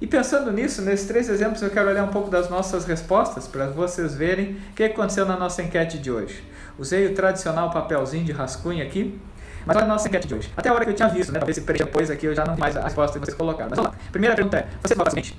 [0.00, 3.68] E pensando nisso, nesses três exemplos, eu quero olhar um pouco das nossas respostas para
[3.68, 6.44] vocês verem o que aconteceu na nossa enquete de hoje.
[6.78, 9.18] Usei o tradicional papelzinho de rascunho aqui,
[9.66, 10.52] mas olha a nossa enquete de hoje.
[10.56, 11.38] Até a hora que eu tinha visto, né?
[11.38, 13.70] Talvez depois aqui eu já não vi mais a resposta que vocês colocaram.
[13.70, 13.98] Mas vamos lá.
[14.10, 15.38] Primeira pergunta é: você magoa facilmente?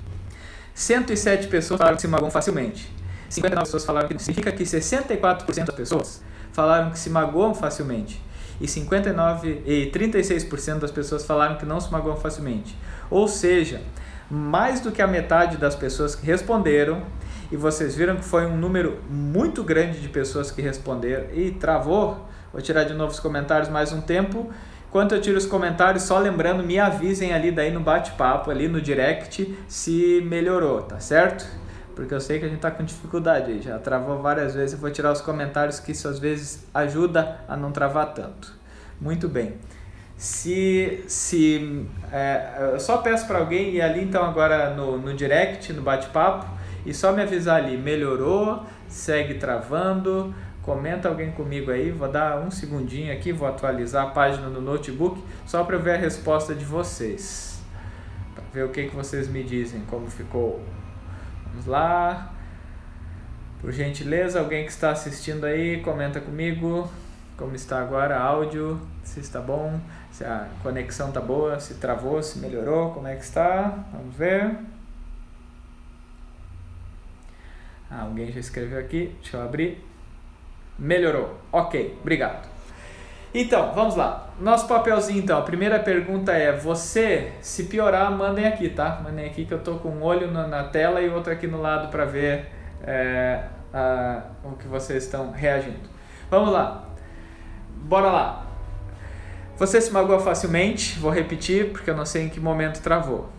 [0.74, 2.92] 107 pessoas falaram que se magoam facilmente.
[3.28, 4.20] 59 pessoas falaram que não.
[4.20, 8.22] Significa que 64% das pessoas falaram que se magoam facilmente.
[8.60, 12.76] E 59 e 36% das pessoas falaram que não se magoam facilmente.
[13.10, 13.82] Ou seja,
[14.30, 17.02] mais do que a metade das pessoas que responderam,
[17.50, 22.26] e vocês viram que foi um número muito grande de pessoas que responderam e travou.
[22.56, 24.50] Vou tirar de novo os comentários mais um tempo.
[24.88, 28.80] Enquanto eu tiro os comentários, só lembrando, me avisem ali daí no bate-papo, ali no
[28.80, 31.46] direct, se melhorou, tá certo?
[31.94, 34.72] porque eu sei que a gente está com dificuldade já travou várias vezes.
[34.72, 38.54] Eu vou tirar os comentários que isso às vezes ajuda a não travar tanto.
[38.98, 39.56] Muito bem.
[40.16, 45.74] Se, se é, eu só peço para alguém ir ali então agora no, no direct,
[45.74, 46.46] no bate-papo,
[46.86, 50.34] e só me avisar ali, melhorou, segue travando,
[50.66, 55.22] comenta alguém comigo aí, vou dar um segundinho aqui, vou atualizar a página no notebook,
[55.46, 57.62] só para ver a resposta de vocês,
[58.34, 60.60] para ver o que, que vocês me dizem, como ficou
[61.56, 62.34] Vamos lá.
[63.62, 66.90] Por gentileza, alguém que está assistindo aí, comenta comigo
[67.36, 69.78] como está agora áudio, se está bom,
[70.10, 73.84] se a conexão está boa, se travou, se melhorou, como é que está?
[73.92, 74.56] Vamos ver.
[77.90, 79.85] Ah, alguém já escreveu aqui, deixa eu abrir.
[80.78, 81.38] Melhorou.
[81.52, 82.48] Ok, obrigado.
[83.32, 84.30] Então, vamos lá.
[84.40, 85.38] Nosso papelzinho, então.
[85.38, 89.00] A primeira pergunta é: você, se piorar, mandem aqui, tá?
[89.02, 91.60] Mandem aqui que eu tô com um olho na, na tela e outro aqui no
[91.60, 92.46] lado para ver
[92.82, 95.88] é, a, o que vocês estão reagindo.
[96.30, 96.84] Vamos lá.
[97.76, 98.46] Bora lá.
[99.58, 100.98] Você se magoa facilmente?
[100.98, 103.30] Vou repetir porque eu não sei em que momento travou.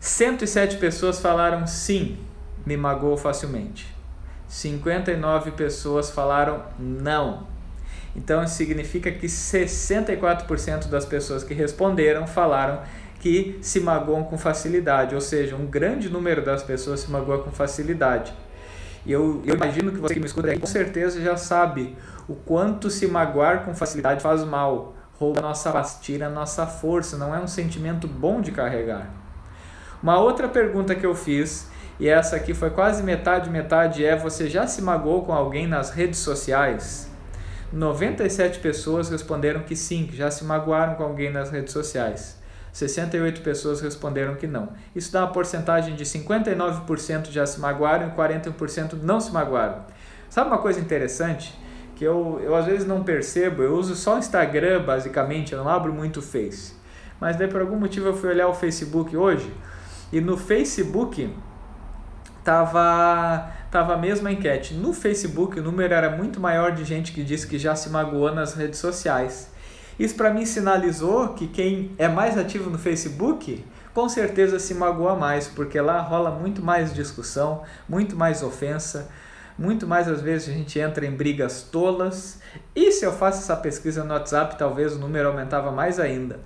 [0.00, 2.18] 107 pessoas falaram sim,
[2.66, 3.91] me magoou facilmente.
[4.52, 7.46] 59 pessoas falaram não,
[8.14, 12.82] então significa que 64% das pessoas que responderam falaram
[13.18, 17.50] que se magoam com facilidade, ou seja, um grande número das pessoas se magoam com
[17.50, 18.34] facilidade.
[19.06, 21.96] E eu, eu imagino que você que me escuta aí, com certeza já sabe
[22.28, 26.66] o quanto se magoar com facilidade faz mal, rouba a nossa paz, tira a nossa
[26.66, 29.08] força, não é um sentimento bom de carregar.
[30.02, 31.71] Uma outra pergunta que eu fiz,
[32.02, 35.90] e essa aqui foi quase metade, metade, é: você já se magoou com alguém nas
[35.90, 37.08] redes sociais?
[37.72, 42.42] 97 pessoas responderam que sim, que já se magoaram com alguém nas redes sociais.
[42.72, 44.70] 68 pessoas responderam que não.
[44.96, 49.86] Isso dá uma porcentagem de 59% já se magoaram e 41% não se magoaram.
[50.28, 51.56] Sabe uma coisa interessante?
[51.94, 55.68] Que eu, eu às vezes não percebo, eu uso só o Instagram basicamente, eu não
[55.68, 56.74] abro muito o Face.
[57.20, 59.54] Mas daí por algum motivo eu fui olhar o Facebook hoje
[60.12, 61.32] e no Facebook
[62.44, 64.74] tava tava a mesma enquete.
[64.74, 68.34] No Facebook o número era muito maior de gente que disse que já se magoou
[68.34, 69.50] nas redes sociais.
[69.98, 73.64] Isso para mim sinalizou que quem é mais ativo no Facebook
[73.94, 79.08] com certeza se magoa mais, porque lá rola muito mais discussão, muito mais ofensa,
[79.58, 82.40] muito mais às vezes a gente entra em brigas tolas.
[82.74, 86.40] E se eu faço essa pesquisa no WhatsApp, talvez o número aumentava mais ainda.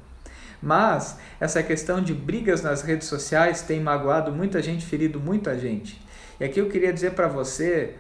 [0.67, 6.05] Mas essa questão de brigas nas redes sociais tem magoado muita gente, ferido muita gente.
[6.41, 7.95] E aqui eu queria dizer para você,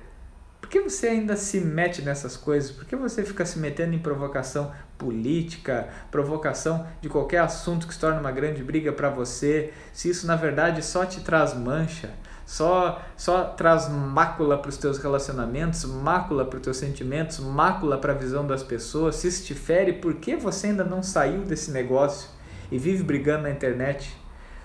[0.61, 2.73] por que você ainda se mete nessas coisas?
[2.73, 8.01] Por que você fica se metendo em provocação política, provocação de qualquer assunto que se
[8.01, 12.11] torne uma grande briga para você, se isso na verdade só te traz mancha,
[12.45, 18.13] só só traz mácula para os teus relacionamentos, mácula para os teus sentimentos, mácula para
[18.13, 21.71] a visão das pessoas, se isso te fere, por que você ainda não saiu desse
[21.71, 22.35] negócio
[22.71, 24.17] e vive brigando na internet?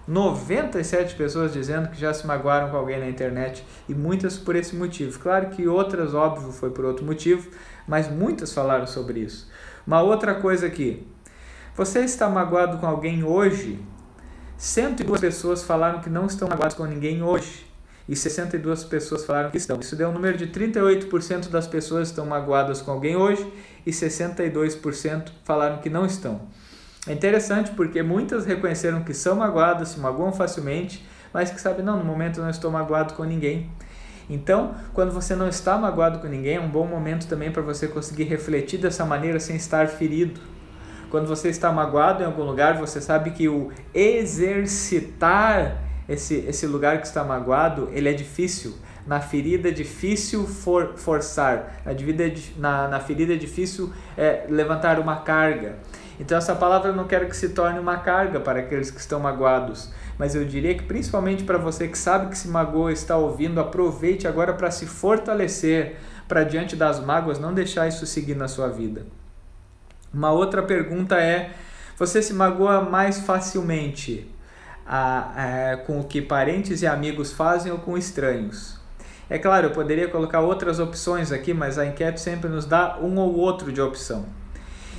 [0.08, 4.76] 97 pessoas dizendo que já se magoaram com alguém na internet e muitas por esse
[4.76, 5.20] motivo.
[5.20, 7.50] Claro que outras, óbvio, foi por outro motivo,
[7.88, 9.50] mas muitas falaram sobre isso.
[9.86, 11.08] Uma outra coisa aqui.
[11.76, 13.80] Você está magoado com alguém hoje?
[14.58, 17.66] 102 pessoas falaram que não estão magoadas com ninguém hoje.
[18.10, 19.80] E 62 pessoas falaram que estão.
[19.80, 23.50] Isso deu um número de 38% das pessoas estão magoadas com alguém hoje
[23.86, 26.42] e 62% falaram que não estão.
[27.08, 31.98] É interessante porque muitas reconheceram que são magoadas, se magoam facilmente, mas que sabem, não,
[31.98, 33.72] no momento eu não estou magoado com ninguém.
[34.30, 37.88] Então, quando você não está magoado com ninguém, é um bom momento também para você
[37.88, 40.40] conseguir refletir dessa maneira sem estar ferido.
[41.10, 47.00] Quando você está magoado em algum lugar, você sabe que o exercitar esse, esse lugar
[47.00, 48.76] que está magoado, ele é difícil.
[49.06, 55.80] Na ferida é difícil for, forçar, na, é, ferida é difícil é, levantar uma carga.
[56.20, 59.20] Então essa palavra eu não quero que se torne uma carga para aqueles que estão
[59.20, 63.60] magoados, mas eu diria que principalmente para você que sabe que se magoa, está ouvindo,
[63.60, 65.98] aproveite agora para se fortalecer,
[66.28, 69.06] para diante das mágoas não deixar isso seguir na sua vida.
[70.14, 71.52] Uma outra pergunta é:
[71.98, 74.30] você se magoa mais facilmente
[74.86, 78.80] a, a, com o que parentes e amigos fazem ou com estranhos?
[79.30, 83.18] É claro, eu poderia colocar outras opções aqui, mas a enquete sempre nos dá um
[83.18, 84.26] ou outro de opção.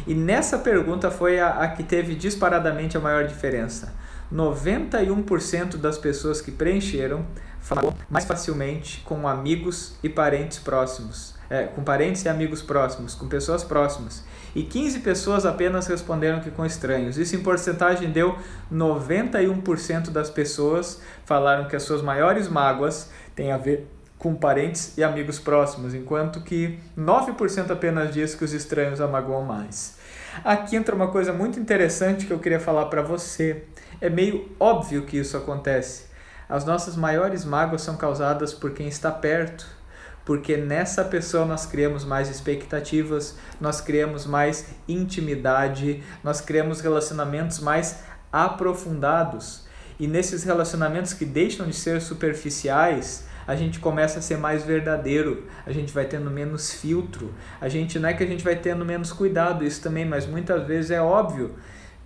[0.07, 3.93] E nessa pergunta foi a, a que teve disparadamente a maior diferença.
[4.33, 7.27] 91% das pessoas que preencheram
[7.61, 11.35] falaram mais facilmente com amigos e parentes próximos.
[11.49, 14.25] É, com parentes e amigos próximos, com pessoas próximas.
[14.55, 17.19] E 15 pessoas apenas responderam que com estranhos.
[17.19, 18.39] Isso em porcentagem deu
[18.73, 23.87] 91% das pessoas falaram que as suas maiores mágoas têm a ver
[24.23, 29.43] com parentes e amigos próximos, enquanto que 9% apenas diz que os estranhos a magoam
[29.43, 29.97] mais.
[30.45, 33.65] Aqui entra uma coisa muito interessante que eu queria falar para você.
[34.01, 36.05] É meio óbvio que isso acontece.
[36.49, 39.67] As nossas maiores mágoas são causadas por quem está perto,
[40.25, 48.05] porque nessa pessoa nós criamos mais expectativas, nós criamos mais intimidade, nós criamos relacionamentos mais
[48.33, 49.67] aprofundados.
[49.99, 55.47] E nesses relacionamentos que deixam de ser superficiais, a gente começa a ser mais verdadeiro,
[55.67, 58.85] a gente vai tendo menos filtro, a gente não é que a gente vai tendo
[58.85, 61.55] menos cuidado, isso também, mas muitas vezes é óbvio.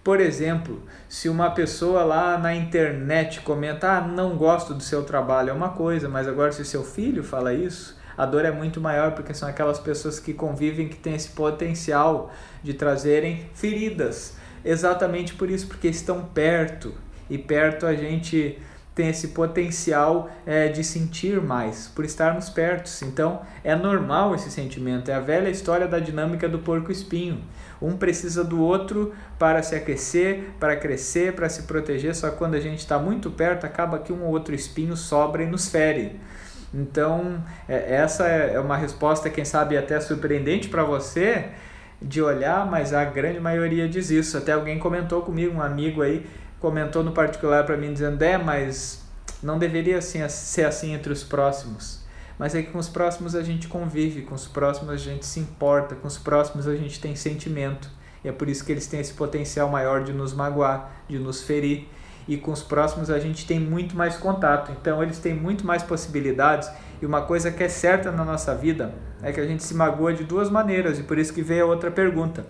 [0.03, 5.51] Por exemplo, se uma pessoa lá na internet comenta, ah, não gosto do seu trabalho,
[5.51, 9.12] é uma coisa, mas agora se seu filho fala isso, a dor é muito maior
[9.12, 12.32] porque são aquelas pessoas que convivem que têm esse potencial
[12.62, 14.37] de trazerem feridas.
[14.64, 16.95] Exatamente por isso, porque estão perto
[17.28, 18.59] e perto a gente
[18.97, 22.90] tem esse potencial é, de sentir mais, por estarmos perto.
[23.05, 25.11] Então, é normal esse sentimento.
[25.11, 27.42] É a velha história da dinâmica do porco-espinho.
[27.80, 32.14] Um precisa do outro para se aquecer, para crescer, para se proteger.
[32.16, 35.42] Só que quando a gente está muito perto, acaba que um ou outro espinho sobra
[35.42, 36.18] e nos fere.
[36.72, 41.51] Então, é, essa é uma resposta, quem sabe, até surpreendente para você
[42.01, 44.38] de olhar, mas a grande maioria diz isso.
[44.38, 46.24] Até alguém comentou comigo, um amigo aí,
[46.67, 49.05] comentou no particular para mim dizendo: "É, mas
[49.41, 52.05] não deveria assim, ser assim entre os próximos".
[52.37, 55.39] Mas é que com os próximos a gente convive, com os próximos a gente se
[55.39, 57.89] importa, com os próximos a gente tem sentimento.
[58.25, 61.43] E é por isso que eles têm esse potencial maior de nos magoar, de nos
[61.43, 61.87] ferir.
[62.29, 64.73] e com os próximos a gente tem muito mais contato.
[64.73, 66.69] Então eles têm muito mais possibilidades.
[67.01, 68.93] E uma coisa que é certa na nossa vida
[69.23, 71.69] é que a gente se magoa de duas maneiras, e por isso que veio a
[71.69, 72.45] outra pergunta.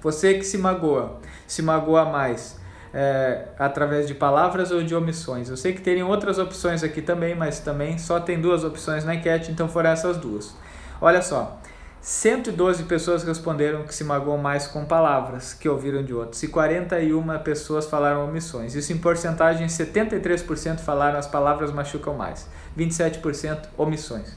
[0.00, 2.58] Você que se magoa, se magoa mais
[2.98, 5.50] é, através de palavras ou de omissões?
[5.50, 9.14] Eu sei que teriam outras opções aqui também, mas também só tem duas opções na
[9.14, 10.56] enquete, então foram essas duas.
[10.98, 11.60] Olha só,
[12.00, 17.38] 112 pessoas responderam que se magoam mais com palavras que ouviram de outros e 41
[17.40, 18.74] pessoas falaram omissões.
[18.74, 24.34] Isso em porcentagem, 73% falaram as palavras machucam mais, 27% omissões.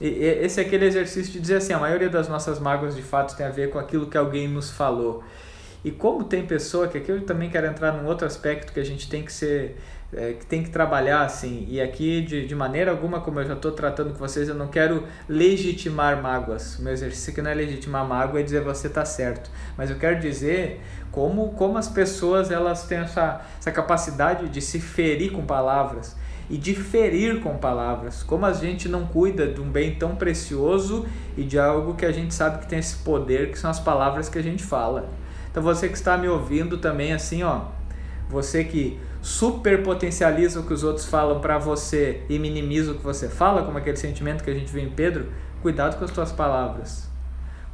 [0.00, 3.36] E esse é aquele exercício de dizer assim, a maioria das nossas mágoas de fato
[3.36, 5.22] tem a ver com aquilo que alguém nos falou.
[5.84, 8.84] E como tem pessoa, que aqui eu também quero entrar num outro aspecto que a
[8.84, 9.76] gente tem que ser
[10.12, 11.66] é, que tem que trabalhar assim.
[11.68, 14.66] E aqui, de, de maneira alguma, como eu já estou tratando com vocês, eu não
[14.66, 16.78] quero legitimar mágoas.
[16.78, 19.50] O meu exercício aqui não é legitimar mágoa, é dizer você está certo.
[19.76, 20.80] Mas eu quero dizer
[21.12, 26.16] como, como as pessoas elas têm essa, essa capacidade de se ferir com palavras
[26.48, 28.24] e de ferir com palavras.
[28.24, 31.06] Como a gente não cuida de um bem tão precioso
[31.36, 34.28] e de algo que a gente sabe que tem esse poder, que são as palavras
[34.28, 35.08] que a gente fala.
[35.50, 37.62] Então você que está me ouvindo também assim, ó,
[38.28, 43.02] você que super potencializa o que os outros falam para você e minimiza o que
[43.02, 45.26] você fala, como aquele sentimento que a gente vê em Pedro,
[45.60, 47.10] cuidado com as tuas palavras.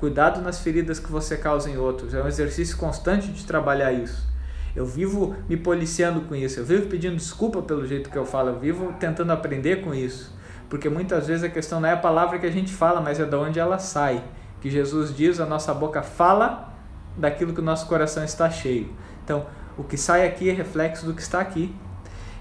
[0.01, 2.12] Cuidado nas feridas que você causa em outros.
[2.12, 4.27] É um exercício constante de trabalhar isso.
[4.74, 8.51] Eu vivo me policiando com isso, eu vivo pedindo desculpa pelo jeito que eu falo,
[8.51, 10.35] eu vivo tentando aprender com isso.
[10.68, 13.24] Porque muitas vezes a questão não é a palavra que a gente fala, mas é
[13.24, 14.22] de onde ela sai.
[14.61, 16.76] Que Jesus diz, a nossa boca fala
[17.16, 18.90] daquilo que o nosso coração está cheio.
[19.24, 19.46] Então,
[19.76, 21.74] o que sai aqui é reflexo do que está aqui.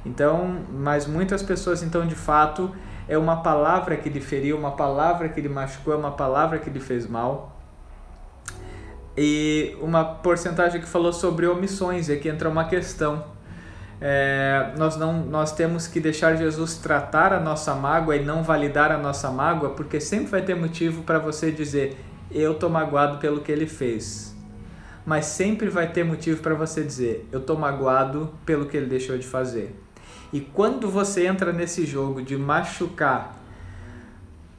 [0.05, 2.71] Então, mas muitas pessoas, então, de fato,
[3.07, 6.69] é uma palavra que lhe feriu, uma palavra que lhe machucou, é uma palavra que
[6.69, 7.59] lhe fez mal.
[9.17, 13.23] E uma porcentagem que falou sobre omissões, e aqui entra uma questão.
[13.99, 18.91] É, nós, não, nós temos que deixar Jesus tratar a nossa mágoa e não validar
[18.91, 21.97] a nossa mágoa, porque sempre vai ter motivo para você dizer:
[22.29, 24.34] Eu estou magoado pelo que ele fez
[25.05, 29.17] mas sempre vai ter motivo para você dizer: eu tô magoado pelo que ele deixou
[29.17, 29.75] de fazer.
[30.33, 33.37] E quando você entra nesse jogo de machucar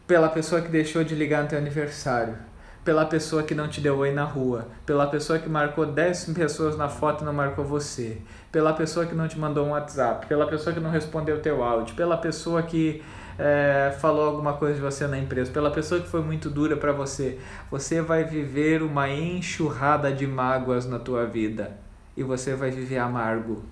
[0.06, 2.36] pela pessoa que deixou de ligar no teu aniversário,
[2.84, 6.76] pela pessoa que não te deu oi na rua, pela pessoa que marcou 10 pessoas
[6.78, 8.18] na foto e não marcou você,
[8.52, 11.96] pela pessoa que não te mandou um WhatsApp, pela pessoa que não respondeu teu áudio,
[11.96, 13.02] pela pessoa que
[13.38, 16.92] é, falou alguma coisa de você na empresa, pela pessoa que foi muito dura para
[16.92, 17.38] você,
[17.70, 21.76] você vai viver uma enxurrada de mágoas na tua vida
[22.16, 23.62] e você vai viver amargo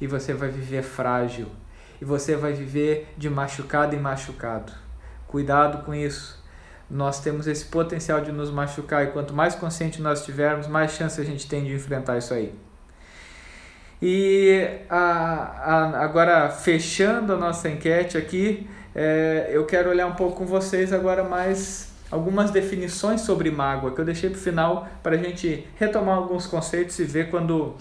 [0.00, 1.48] e você vai viver frágil
[2.00, 4.72] e você vai viver de machucado em machucado.
[5.26, 6.38] Cuidado com isso.
[6.88, 11.20] Nós temos esse potencial de nos machucar e quanto mais consciente nós tivermos, mais chance
[11.20, 12.54] a gente tem de enfrentar isso aí.
[14.00, 20.36] E a, a, agora, fechando a nossa enquete aqui, é, eu quero olhar um pouco
[20.36, 25.14] com vocês agora mais algumas definições sobre mágoa, que eu deixei para o final para
[25.14, 27.74] a gente retomar alguns conceitos e ver quando,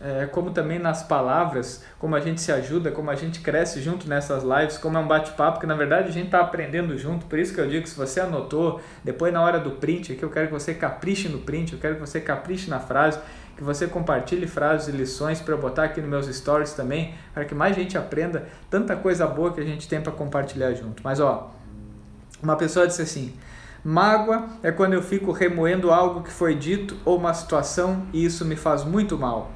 [0.00, 4.08] é, como também nas palavras, como a gente se ajuda, como a gente cresce junto
[4.08, 7.38] nessas lives, como é um bate-papo, que na verdade a gente está aprendendo junto, por
[7.38, 10.30] isso que eu digo que se você anotou, depois na hora do print, aqui eu
[10.30, 13.18] quero que você capriche no print, eu quero que você capriche na frase,
[13.56, 17.54] que você compartilhe frases e lições para botar aqui nos meus stories também, para que
[17.54, 21.02] mais gente aprenda tanta coisa boa que a gente tem para compartilhar junto.
[21.02, 21.52] Mas ó,
[22.42, 23.34] uma pessoa disse assim:
[23.84, 28.44] mágoa é quando eu fico remoendo algo que foi dito ou uma situação e isso
[28.44, 29.50] me faz muito mal.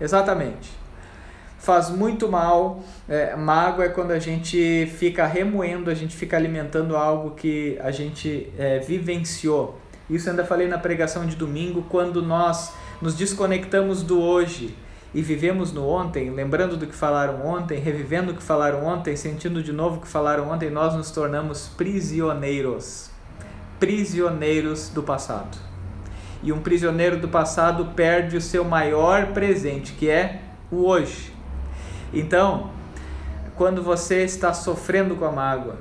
[0.00, 0.70] Exatamente.
[1.58, 2.82] Faz muito mal.
[3.08, 7.90] É, mágoa é quando a gente fica remoendo, a gente fica alimentando algo que a
[7.90, 9.80] gente é, vivenciou.
[10.08, 14.76] Isso ainda falei na pregação de domingo, quando nós nos desconectamos do hoje
[15.14, 19.62] e vivemos no ontem, lembrando do que falaram ontem, revivendo o que falaram ontem, sentindo
[19.62, 23.10] de novo o que falaram ontem, nós nos tornamos prisioneiros.
[23.78, 25.56] Prisioneiros do passado.
[26.42, 31.32] E um prisioneiro do passado perde o seu maior presente, que é o hoje.
[32.12, 32.70] Então,
[33.54, 35.76] quando você está sofrendo com a mágoa,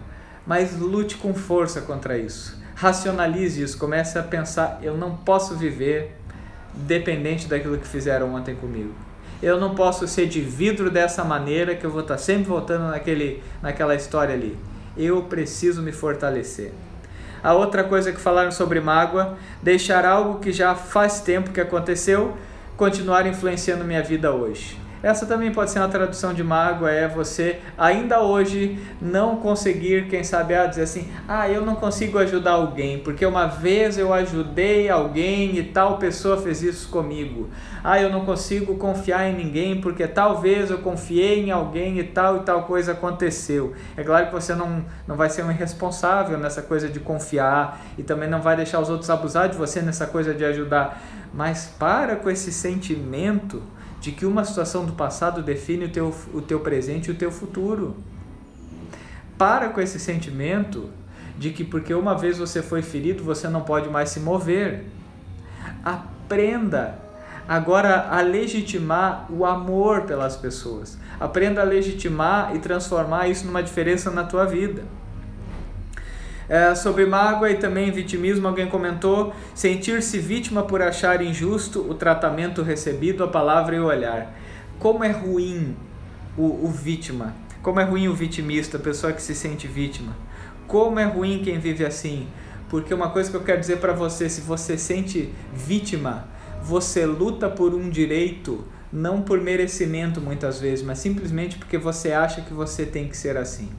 [0.45, 2.57] mas lute com força contra isso.
[2.73, 6.17] Racionalize isso, comece a pensar: eu não posso viver
[6.75, 8.93] dependente daquilo que fizeram ontem comigo.
[9.41, 13.43] Eu não posso ser de vidro dessa maneira que eu vou estar sempre voltando naquele,
[13.61, 14.57] naquela história ali.
[14.97, 16.71] Eu preciso me fortalecer.
[17.43, 22.35] A outra coisa que falaram sobre mágoa, deixar algo que já faz tempo que aconteceu
[22.75, 24.77] continuar influenciando minha vida hoje.
[25.05, 30.23] Essa também pode ser uma tradução de mágoa, é você ainda hoje não conseguir, quem
[30.23, 34.89] sabe, ah, dizer assim, ah, eu não consigo ajudar alguém, porque uma vez eu ajudei
[34.89, 37.51] alguém e tal pessoa fez isso comigo.
[37.83, 42.37] Ah, eu não consigo confiar em ninguém, porque talvez eu confiei em alguém e tal
[42.37, 43.75] e tal coisa aconteceu.
[43.95, 48.01] É claro que você não, não vai ser um irresponsável nessa coisa de confiar e
[48.01, 50.99] também não vai deixar os outros abusar de você nessa coisa de ajudar,
[51.31, 53.61] mas para com esse sentimento
[54.05, 57.31] de que uma situação do passado define o teu, o teu presente e o teu
[57.31, 57.95] futuro.
[59.35, 60.91] Para com esse sentimento
[61.39, 64.85] de que porque uma vez você foi ferido, você não pode mais se mover.
[65.83, 66.99] Aprenda
[67.47, 70.99] agora a legitimar o amor pelas pessoas.
[71.19, 74.83] Aprenda a legitimar e transformar isso numa diferença na tua vida.
[76.47, 82.61] É, sobre mágoa e também vitimismo, alguém comentou: sentir-se vítima por achar injusto o tratamento
[82.61, 84.33] recebido, a palavra e o olhar.
[84.77, 85.75] Como é ruim
[86.37, 90.15] o, o vítima, como é ruim o vitimista, a pessoa que se sente vítima.
[90.67, 92.27] Como é ruim quem vive assim.
[92.69, 96.27] Porque uma coisa que eu quero dizer para você: se você sente vítima,
[96.61, 102.41] você luta por um direito, não por merecimento muitas vezes, mas simplesmente porque você acha
[102.41, 103.69] que você tem que ser assim.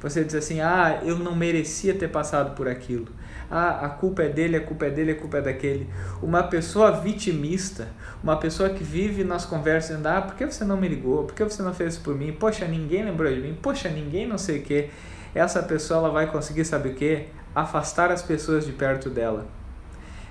[0.00, 3.08] Você diz assim: ah, eu não merecia ter passado por aquilo.
[3.50, 5.88] Ah, a culpa é dele, a culpa é dele, a culpa é daquele.
[6.22, 7.88] Uma pessoa vitimista,
[8.22, 11.24] uma pessoa que vive nas conversas dizendo: ah, por que você não me ligou?
[11.24, 12.32] Por que você não fez isso por mim?
[12.32, 13.56] Poxa, ninguém lembrou de mim.
[13.60, 14.90] Poxa, ninguém não sei o que.
[15.34, 17.26] Essa pessoa ela vai conseguir, sabe o que?
[17.54, 19.46] Afastar as pessoas de perto dela.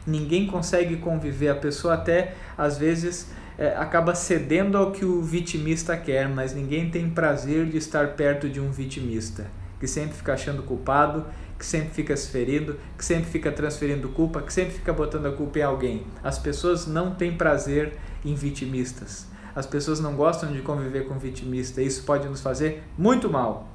[0.05, 1.49] Ninguém consegue conviver.
[1.49, 6.89] A pessoa até, às vezes, é, acaba cedendo ao que o vitimista quer, mas ninguém
[6.89, 9.47] tem prazer de estar perto de um vitimista,
[9.79, 11.25] que sempre fica achando culpado,
[11.57, 15.31] que sempre fica se ferindo, que sempre fica transferindo culpa, que sempre fica botando a
[15.31, 16.07] culpa em alguém.
[16.23, 19.27] As pessoas não têm prazer em vitimistas.
[19.55, 21.81] As pessoas não gostam de conviver com vitimista.
[21.81, 23.67] Isso pode nos fazer muito mal.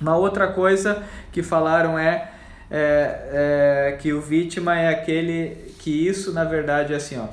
[0.00, 1.02] Uma outra coisa
[1.32, 2.32] que falaram é,
[2.70, 7.28] é, é que o vítima é aquele que isso na verdade é assim, ó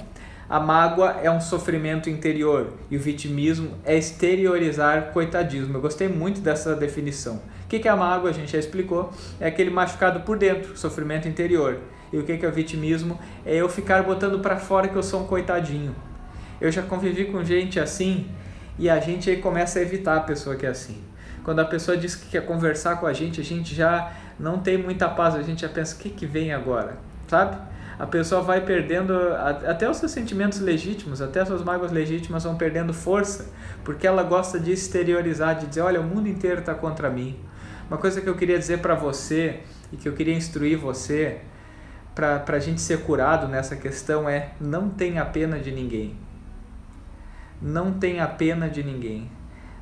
[0.50, 5.78] a mágoa é um sofrimento interior e o vitimismo é exteriorizar coitadismo.
[5.78, 7.40] Eu gostei muito dessa definição.
[7.70, 8.32] O que é a mágoa?
[8.32, 9.14] A gente já explicou.
[9.40, 11.78] É aquele machucado por dentro, sofrimento interior.
[12.12, 13.20] E o que é o vitimismo?
[13.46, 15.96] É eu ficar botando para fora que eu sou um coitadinho.
[16.60, 18.28] Eu já convivi com gente assim
[18.80, 20.98] e a gente aí começa a evitar a pessoa que é assim.
[21.44, 24.76] Quando a pessoa diz que quer conversar com a gente, a gente já não tem
[24.76, 26.98] muita paz, a gente já pensa: o que, que vem agora?
[27.28, 27.56] Sabe?
[28.00, 29.14] a pessoa vai perdendo
[29.68, 33.50] até os seus sentimentos legítimos, até as suas mágoas legítimas vão perdendo força,
[33.84, 37.38] porque ela gosta de exteriorizar, de dizer, olha, o mundo inteiro está contra mim.
[37.90, 39.62] Uma coisa que eu queria dizer para você
[39.92, 41.40] e que eu queria instruir você
[42.14, 46.16] para a gente ser curado nessa questão é não tenha pena de ninguém.
[47.60, 49.32] Não tenha pena de ninguém.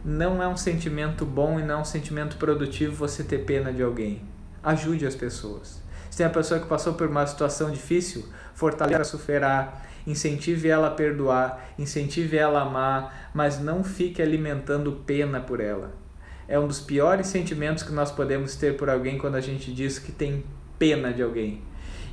[0.05, 3.83] Não é um sentimento bom e não é um sentimento produtivo você ter pena de
[3.83, 4.21] alguém.
[4.63, 5.81] Ajude as pessoas.
[6.09, 10.87] Se tem a pessoa que passou por uma situação difícil, fortaleça a superar, incentive ela
[10.87, 16.06] a perdoar, incentive ela a amar, mas não fique alimentando pena por ela.
[16.47, 19.99] É um dos piores sentimentos que nós podemos ter por alguém quando a gente diz
[19.99, 20.43] que tem
[20.79, 21.61] pena de alguém.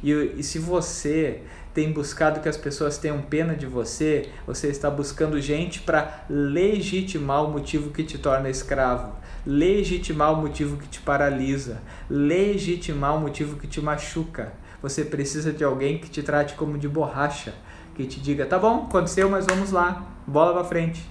[0.03, 4.91] E, e se você tem buscado que as pessoas tenham pena de você, você está
[4.91, 11.01] buscando gente para legitimar o motivo que te torna escravo legitimar o motivo que te
[11.01, 14.53] paralisa, legitimar o motivo que te machuca.
[14.83, 17.55] Você precisa de alguém que te trate como de borracha,
[17.95, 21.07] que te diga: tá bom, aconteceu, mas vamos lá, bola pra frente.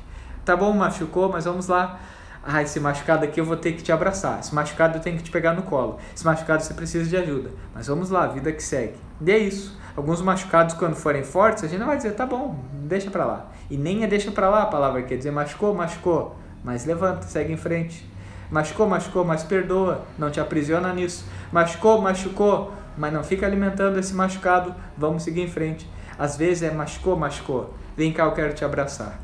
[0.45, 1.99] Tá bom, machucou, mas vamos lá.
[2.45, 4.41] Ah, esse machucado aqui eu vou ter que te abraçar.
[4.41, 5.97] Esse machucado eu tenho que te pegar no colo.
[6.13, 7.51] Esse machucado você precisa de ajuda.
[7.73, 8.95] Mas vamos lá, vida que segue.
[9.21, 9.79] E é isso.
[9.95, 13.51] Alguns machucados, quando forem fortes, a gente não vai dizer, tá bom, deixa pra lá.
[13.69, 16.35] E nem é deixa pra lá a palavra, quer dizer machucou, machucou.
[16.63, 18.09] Mas levanta, segue em frente.
[18.51, 21.25] Machucou, machucou, mas perdoa, não te aprisiona nisso.
[21.51, 25.89] Machucou, machucou, mas não fica alimentando esse machucado, vamos seguir em frente.
[26.19, 27.73] Às vezes é machucou, machucou.
[27.95, 29.19] Vem cá, eu quero te abraçar.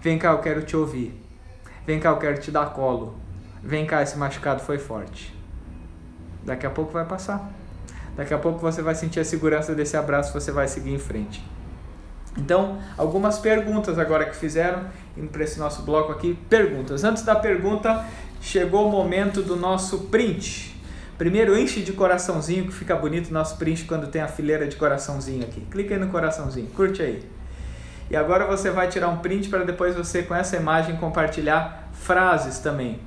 [0.00, 1.21] Vem cá, eu quero te ouvir.
[1.86, 3.16] Vem cá, eu quero te dar colo.
[3.62, 5.34] Vem cá, esse machucado foi forte.
[6.44, 7.50] Daqui a pouco vai passar.
[8.16, 11.42] Daqui a pouco você vai sentir a segurança desse abraço, você vai seguir em frente.
[12.36, 14.84] Então, algumas perguntas agora que fizeram,
[15.16, 16.38] indo para esse nosso bloco aqui.
[16.48, 17.04] Perguntas.
[17.04, 18.04] Antes da pergunta,
[18.40, 20.72] chegou o momento do nosso print.
[21.18, 24.76] Primeiro enche de coraçãozinho, que fica bonito o nosso print quando tem a fileira de
[24.76, 25.60] coraçãozinho aqui.
[25.70, 27.22] Clica aí no coraçãozinho, curte aí.
[28.12, 32.58] E agora você vai tirar um print para depois você com essa imagem compartilhar frases
[32.58, 33.00] também.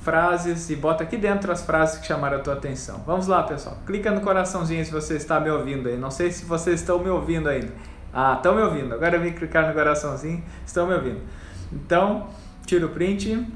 [0.00, 3.02] Frases e bota aqui dentro as frases que chamaram a tua atenção.
[3.06, 3.76] Vamos lá, pessoal.
[3.84, 5.98] Clica no coraçãozinho se você está me ouvindo aí.
[5.98, 7.68] Não sei se vocês estão me ouvindo ainda.
[8.14, 8.94] Ah, estão me ouvindo.
[8.94, 10.42] Agora vim clicar no coraçãozinho.
[10.64, 11.20] Estão me ouvindo.
[11.70, 12.26] Então,
[12.64, 13.46] tira o print.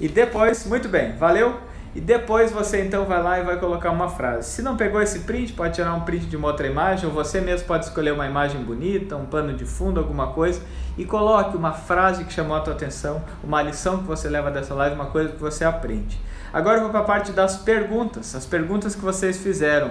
[0.00, 1.60] E depois, muito bem, valeu?
[1.94, 4.48] E depois você então vai lá e vai colocar uma frase.
[4.48, 7.38] Se não pegou esse print, pode tirar um print de uma outra imagem, ou você
[7.38, 10.62] mesmo pode escolher uma imagem bonita, um pano de fundo, alguma coisa,
[10.96, 14.72] e coloque uma frase que chamou a tua atenção, uma lição que você leva dessa
[14.74, 16.18] live, uma coisa que você aprende.
[16.50, 19.90] Agora eu vou para a parte das perguntas, as perguntas que vocês fizeram.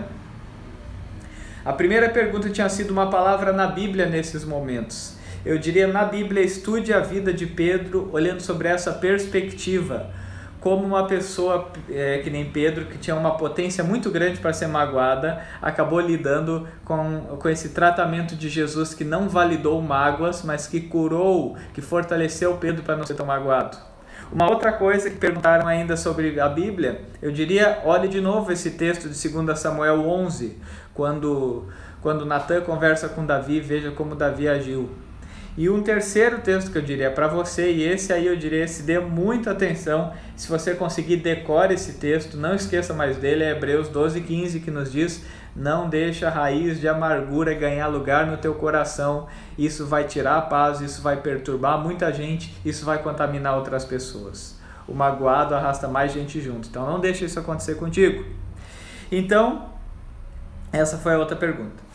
[1.64, 5.18] A primeira pergunta tinha sido uma palavra na Bíblia nesses momentos.
[5.46, 10.12] Eu diria na Bíblia, estude a vida de Pedro olhando sobre essa perspectiva
[10.62, 14.68] como uma pessoa é, que nem Pedro, que tinha uma potência muito grande para ser
[14.68, 20.80] magoada, acabou lidando com, com esse tratamento de Jesus que não validou mágoas, mas que
[20.80, 23.76] curou, que fortaleceu Pedro para não ser tão magoado.
[24.32, 28.72] Uma outra coisa que perguntaram ainda sobre a Bíblia, eu diria, olhe de novo esse
[28.72, 30.58] texto de 2 Samuel 11,
[30.94, 31.70] quando,
[32.04, 34.92] quando Natan conversa com Davi, veja como Davi agiu.
[35.58, 38.84] E um terceiro texto que eu diria para você, e esse aí eu diria, se
[38.84, 43.90] dê muita atenção, se você conseguir decore esse texto, não esqueça mais dele, é Hebreus
[43.90, 48.54] 12, 15, que nos diz, não deixa a raiz de amargura ganhar lugar no teu
[48.56, 49.28] coração,
[49.58, 54.58] isso vai tirar a paz, isso vai perturbar muita gente, isso vai contaminar outras pessoas.
[54.88, 58.24] O magoado arrasta mais gente junto, então não deixe isso acontecer contigo.
[59.12, 59.70] Então,
[60.72, 61.91] essa foi a outra pergunta.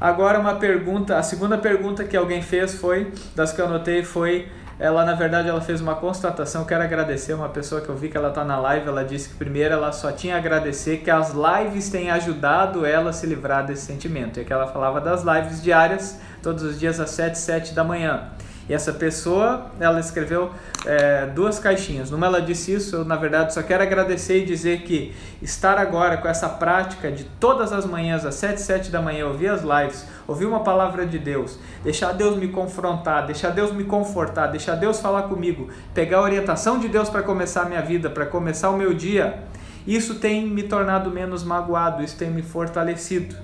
[0.00, 4.48] Agora uma pergunta, a segunda pergunta que alguém fez foi, das que eu anotei, foi
[4.78, 8.16] ela na verdade ela fez uma constatação, quero agradecer uma pessoa que eu vi que
[8.16, 11.34] ela está na live, ela disse que primeiro ela só tinha a agradecer que as
[11.34, 15.62] lives têm ajudado ela a se livrar desse sentimento, e que ela falava das lives
[15.62, 18.30] diárias, todos os dias às 7, 7 da manhã.
[18.70, 20.52] E essa pessoa, ela escreveu
[20.86, 22.08] é, duas caixinhas.
[22.08, 25.12] Numa ela disse isso, eu na verdade só quero agradecer e dizer que
[25.42, 29.48] estar agora com essa prática de todas as manhãs, às 7, 7 da manhã, ouvir
[29.48, 34.46] as lives, ouvir uma palavra de Deus, deixar Deus me confrontar, deixar Deus me confortar,
[34.46, 38.24] deixar Deus falar comigo, pegar a orientação de Deus para começar a minha vida, para
[38.24, 39.42] começar o meu dia,
[39.84, 43.34] isso tem me tornado menos magoado, isso tem me fortalecido.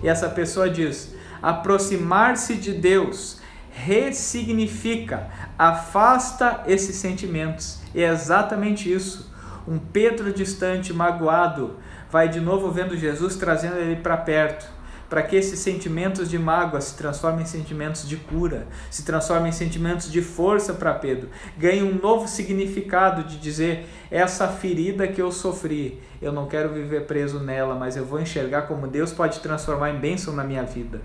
[0.00, 1.12] E essa pessoa diz:
[1.42, 3.35] aproximar-se de Deus
[3.76, 7.78] ressignifica, afasta esses sentimentos.
[7.94, 9.30] E é exatamente isso.
[9.68, 11.76] Um Pedro distante, magoado,
[12.10, 14.66] vai de novo vendo Jesus trazendo ele para perto,
[15.10, 19.52] para que esses sentimentos de mágoa se transformem em sentimentos de cura, se transformem em
[19.52, 25.30] sentimentos de força para Pedro, ganhe um novo significado de dizer essa ferida que eu
[25.30, 29.90] sofri, eu não quero viver preso nela, mas eu vou enxergar como Deus pode transformar
[29.90, 31.00] em bênção na minha vida.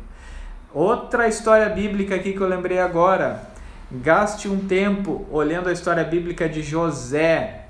[0.73, 3.43] Outra história bíblica aqui que eu lembrei agora.
[3.91, 7.65] Gaste um tempo olhando a história bíblica de José.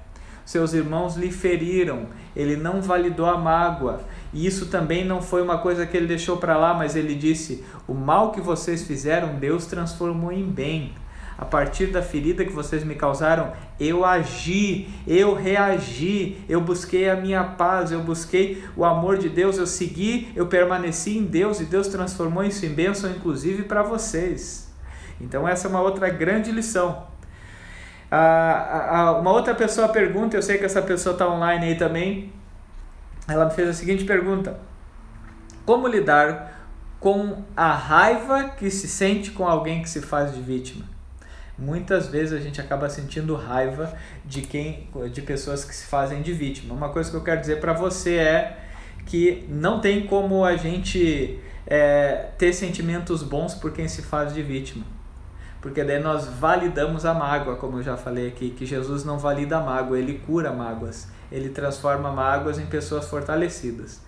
[0.46, 4.02] Seus irmãos lhe feriram, ele não validou a mágoa.
[4.32, 7.64] E isso também não foi uma coisa que ele deixou para lá, mas ele disse:
[7.88, 10.94] O mal que vocês fizeram, Deus transformou em bem.
[11.42, 17.16] A partir da ferida que vocês me causaram, eu agi, eu reagi, eu busquei a
[17.16, 21.66] minha paz, eu busquei o amor de Deus, eu segui, eu permaneci em Deus e
[21.66, 24.72] Deus transformou isso em bênção, inclusive para vocês.
[25.20, 27.08] Então, essa é uma outra grande lição.
[28.12, 32.32] Ah, uma outra pessoa pergunta, eu sei que essa pessoa está online aí também.
[33.28, 34.60] Ela me fez a seguinte pergunta:
[35.66, 36.70] Como lidar
[37.00, 41.01] com a raiva que se sente com alguém que se faz de vítima?
[41.58, 43.94] Muitas vezes a gente acaba sentindo raiva
[44.26, 46.74] de quem de pessoas que se fazem de vítima.
[46.74, 48.58] Uma coisa que eu quero dizer para você é
[49.06, 54.42] que não tem como a gente é, ter sentimentos bons por quem se faz de
[54.42, 54.86] vítima.
[55.60, 59.58] Porque daí nós validamos a mágoa, como eu já falei aqui, que Jesus não valida
[59.58, 64.02] a mágoa, ele cura mágoas, ele transforma mágoas em pessoas fortalecidas.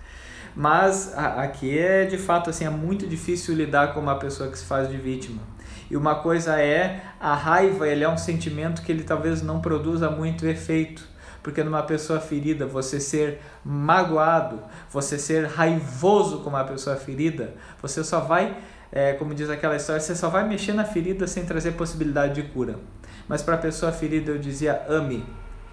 [0.56, 4.66] Mas aqui é de fato assim, é muito difícil lidar com uma pessoa que se
[4.66, 5.53] faz de vítima
[5.94, 10.10] e uma coisa é a raiva, ele é um sentimento que ele talvez não produza
[10.10, 11.08] muito efeito.
[11.44, 18.04] Porque numa pessoa ferida, você ser magoado, você ser raivoso com uma pessoa ferida, você
[18.04, 18.58] só vai,
[18.92, 22.50] é, como diz aquela história, você só vai mexer na ferida sem trazer possibilidade de
[22.50, 22.80] cura.
[23.28, 25.24] Mas para a pessoa ferida eu dizia ame,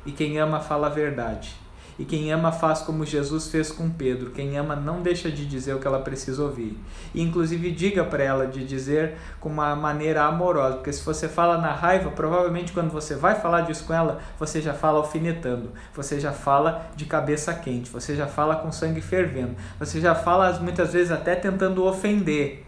[0.05, 1.57] e quem ama fala a verdade.
[2.01, 4.31] E quem ama faz como Jesus fez com Pedro.
[4.31, 6.83] Quem ama não deixa de dizer o que ela precisa ouvir.
[7.15, 11.59] E inclusive diga para ela de dizer com uma maneira amorosa, porque se você fala
[11.59, 16.19] na raiva, provavelmente quando você vai falar disso com ela, você já fala alfinetando, você
[16.19, 20.95] já fala de cabeça quente, você já fala com sangue fervendo, você já fala muitas
[20.95, 22.65] vezes até tentando ofender.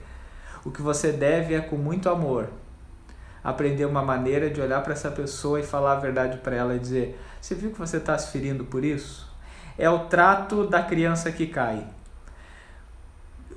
[0.62, 2.50] O que você deve é com muito amor
[3.42, 6.78] aprender uma maneira de olhar para essa pessoa e falar a verdade para ela e
[6.78, 9.30] dizer: Você viu que você está se ferindo por isso?
[9.78, 11.84] É o trato da criança que cai.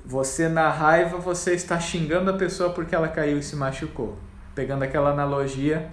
[0.05, 4.17] Você na raiva, você está xingando a pessoa porque ela caiu e se machucou.
[4.53, 5.89] Pegando aquela analogia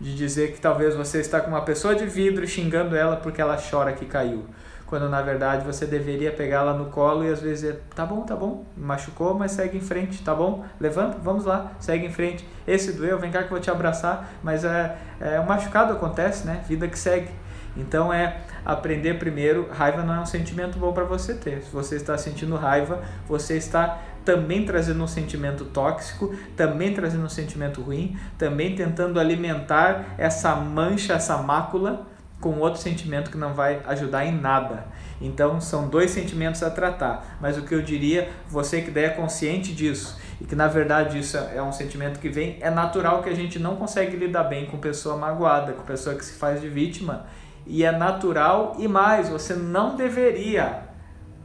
[0.00, 3.56] de dizer que talvez você está com uma pessoa de vidro xingando ela porque ela
[3.56, 4.44] chora que caiu.
[4.86, 8.36] Quando na verdade você deveria pegá-la no colo e às vezes dizer, tá bom, tá
[8.36, 10.64] bom, machucou, mas segue em frente, tá bom?
[10.78, 12.48] Levanta, vamos lá, segue em frente.
[12.66, 16.46] Esse doeu, vem cá que eu vou te abraçar, mas é, é um machucado acontece,
[16.46, 16.62] né?
[16.68, 17.28] Vida que segue.
[17.76, 21.62] Então é aprender primeiro, raiva não é um sentimento bom para você ter.
[21.62, 27.28] Se você está sentindo raiva, você está também trazendo um sentimento tóxico, também trazendo um
[27.28, 32.06] sentimento ruim, também tentando alimentar essa mancha, essa mácula
[32.40, 34.86] com outro sentimento que não vai ajudar em nada.
[35.20, 39.72] Então são dois sentimentos a tratar, mas o que eu diria, você que é consciente
[39.72, 43.34] disso e que na verdade isso é um sentimento que vem, é natural que a
[43.34, 47.26] gente não consegue lidar bem com pessoa magoada, com pessoa que se faz de vítima
[47.66, 50.82] e é natural e mais, você não deveria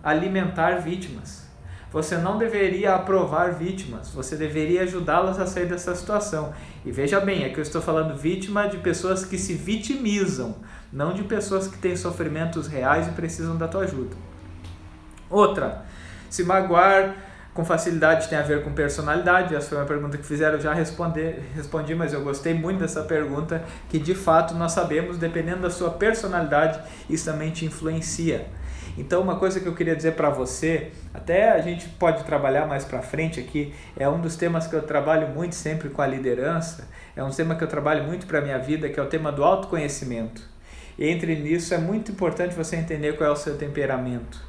[0.04, 1.42] alimentar vítimas.
[1.92, 6.54] Você não deveria aprovar vítimas, você deveria ajudá-las a sair dessa situação.
[6.86, 10.56] E veja bem, é que eu estou falando vítima de pessoas que se vitimizam,
[10.92, 14.16] não de pessoas que têm sofrimentos reais e precisam da tua ajuda.
[15.30, 15.86] Outra,
[16.30, 17.16] se magoar
[17.54, 19.56] com facilidade tem a ver com personalidade.
[19.56, 23.04] Essa foi uma pergunta que fizeram, eu já respondi, respondi, mas eu gostei muito dessa
[23.04, 26.80] pergunta, que de fato nós sabemos, dependendo da sua personalidade,
[27.10, 28.48] isso também te influencia.
[28.98, 32.84] Então, uma coisa que eu queria dizer para você, até a gente pode trabalhar mais
[32.84, 36.90] para frente aqui, é um dos temas que eu trabalho muito sempre com a liderança,
[37.16, 39.44] é um tema que eu trabalho muito para minha vida, que é o tema do
[39.44, 40.51] autoconhecimento.
[40.98, 44.40] Entre nisso é muito importante você entender qual é o seu temperamento.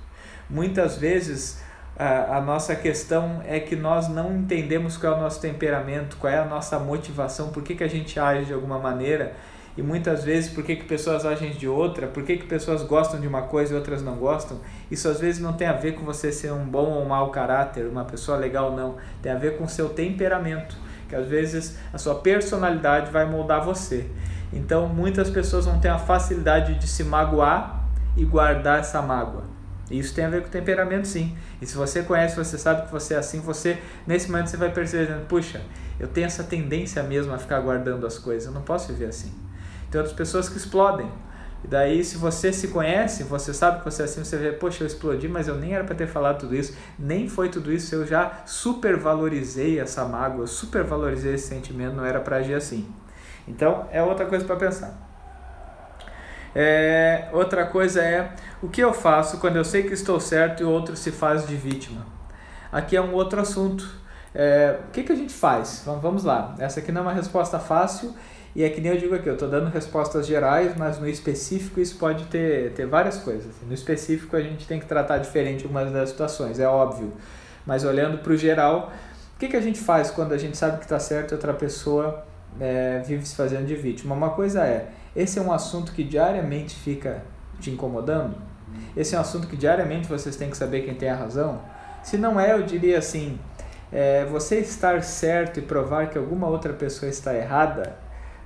[0.49, 1.62] Muitas vezes
[1.97, 6.32] a, a nossa questão é que nós não entendemos qual é o nosso temperamento, qual
[6.32, 9.34] é a nossa motivação, por que, que a gente age de alguma maneira
[9.76, 13.18] e muitas vezes por que, que pessoas agem de outra, por que, que pessoas gostam
[13.20, 14.61] de uma coisa e outras não gostam.
[14.90, 17.86] Isso às vezes não tem a ver com você ser um bom ou mau caráter,
[17.86, 20.76] uma pessoa legal ou não, tem a ver com seu temperamento,
[21.09, 24.07] que às vezes a sua personalidade vai moldar você.
[24.53, 27.86] Então muitas pessoas vão ter a facilidade de se magoar
[28.16, 29.44] e guardar essa mágoa.
[29.90, 31.36] Isso tem a ver com temperamento, sim.
[31.61, 34.70] E se você conhece, você sabe que você é assim, você nesse momento você vai
[34.70, 35.61] percebendo, puxa,
[35.98, 39.32] eu tenho essa tendência mesmo a ficar guardando as coisas, eu não posso viver assim.
[39.90, 41.11] Tem outras pessoas que explodem.
[41.64, 44.82] E daí, se você se conhece, você sabe que você é assim, você vê, poxa,
[44.82, 47.94] eu explodi, mas eu nem era para ter falado tudo isso, nem foi tudo isso,
[47.94, 52.88] eu já supervalorizei essa mágoa, supervalorizei esse sentimento, não era para agir assim.
[53.47, 54.95] Então, é outra coisa para pensar.
[56.55, 58.32] É, outra coisa é
[58.62, 61.47] o que eu faço quando eu sei que estou certo e o outro se faz
[61.47, 62.07] de vítima.
[62.70, 63.88] Aqui é um outro assunto.
[64.34, 65.82] É, o que, que a gente faz?
[65.84, 66.55] Vamos lá.
[66.59, 68.14] Essa aqui não é uma resposta fácil
[68.55, 71.80] e é que nem eu digo aqui, eu estou dando respostas gerais, mas no específico
[71.80, 73.55] isso pode ter, ter várias coisas.
[73.66, 77.12] No específico a gente tem que tratar diferente algumas das situações, é óbvio.
[77.66, 78.93] Mas olhando para o geral,
[79.34, 81.55] o que, que a gente faz quando a gente sabe que está certo e outra
[81.55, 82.24] pessoa
[82.61, 84.14] é, vive se fazendo de vítima?
[84.14, 87.22] Uma coisa é, esse é um assunto que diariamente fica
[87.61, 88.34] te incomodando?
[88.96, 91.61] Esse é um assunto que diariamente vocês têm que saber quem tem a razão?
[92.03, 93.38] Se não é, eu diria assim,
[93.92, 97.96] é, você estar certo e provar que alguma outra pessoa está errada,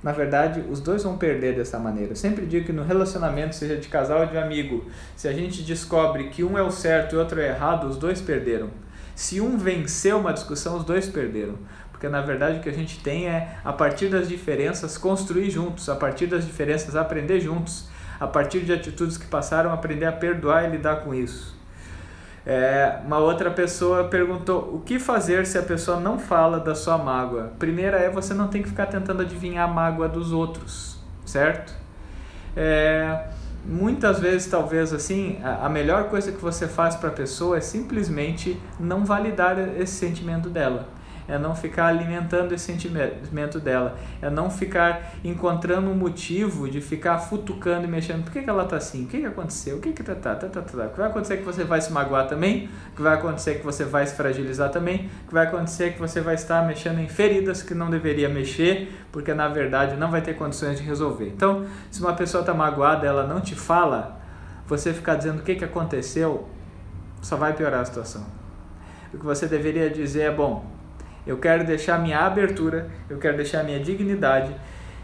[0.03, 2.11] na verdade, os dois vão perder dessa maneira.
[2.11, 4.85] Eu sempre digo que no relacionamento, seja de casal ou de amigo,
[5.15, 7.97] se a gente descobre que um é o certo e o outro é errado, os
[7.97, 8.69] dois perderam.
[9.15, 11.55] Se um venceu uma discussão, os dois perderam.
[11.97, 15.89] Porque na verdade o que a gente tem é, a partir das diferenças, construir juntos,
[15.89, 17.89] a partir das diferenças, aprender juntos,
[18.19, 21.57] a partir de atitudes que passaram, aprender a perdoar e lidar com isso.
[22.45, 26.99] É, uma outra pessoa perguntou o que fazer se a pessoa não fala da sua
[26.99, 27.51] mágoa.
[27.57, 31.73] Primeira é você não tem que ficar tentando adivinhar a mágoa dos outros, certo?
[32.55, 33.23] É,
[33.65, 38.61] muitas vezes, talvez assim, a, melhor coisa que você faz para a pessoa é simplesmente
[38.79, 40.95] não validar esse sentimento dela
[41.27, 47.19] é não ficar alimentando esse sentimento dela, é não ficar encontrando um motivo de ficar
[47.19, 48.23] futucando e mexendo.
[48.23, 49.03] Por que, que ela tá assim?
[49.03, 49.77] O que, que aconteceu?
[49.77, 50.85] O que que tá, tá, tá, tá, tá?
[50.85, 52.69] O que vai acontecer é que você vai se magoar também?
[52.93, 55.09] O que vai acontecer é que você vai se fragilizar também?
[55.25, 58.29] O que vai acontecer é que você vai estar mexendo em feridas que não deveria
[58.29, 61.27] mexer, porque na verdade não vai ter condições de resolver.
[61.27, 64.19] Então, se uma pessoa está magoada, ela não te fala,
[64.65, 66.47] você ficar dizendo o que, que aconteceu,
[67.21, 68.25] só vai piorar a situação.
[69.13, 70.76] O que você deveria dizer é: bom,
[71.27, 74.55] eu quero deixar minha abertura, eu quero deixar minha dignidade.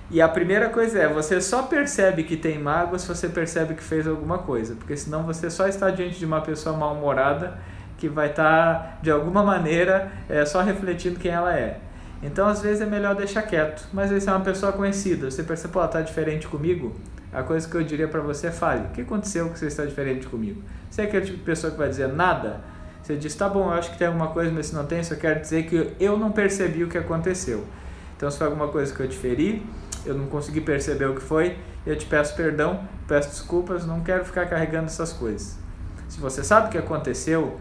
[0.10, 3.84] E a primeira coisa é, você só percebe que tem mágoa se você percebe que
[3.84, 7.58] fez alguma coisa, porque senão você só está diante de uma pessoa mal-humorada
[7.98, 11.80] que vai estar, tá, de alguma maneira, é, só refletindo quem ela é.
[12.22, 13.88] Então, às vezes, é melhor deixar quieto.
[13.92, 16.96] Mas se é uma pessoa conhecida, você percebe, pô, ela está diferente comigo,
[17.34, 18.86] a coisa que eu diria para você é fale.
[18.88, 20.62] O que aconteceu que você está diferente comigo?
[20.90, 22.62] Você é aquele tipo de pessoa que vai dizer nada?
[23.04, 25.14] Você diz, tá bom, eu acho que tem alguma coisa, mas se não tem, isso
[25.18, 27.66] quer dizer que eu não percebi o que aconteceu.
[28.16, 29.66] Então, se foi alguma coisa que eu te feri,
[30.06, 34.24] eu não consegui perceber o que foi, eu te peço perdão, peço desculpas, não quero
[34.24, 35.60] ficar carregando essas coisas.
[36.08, 37.60] Se você sabe o que aconteceu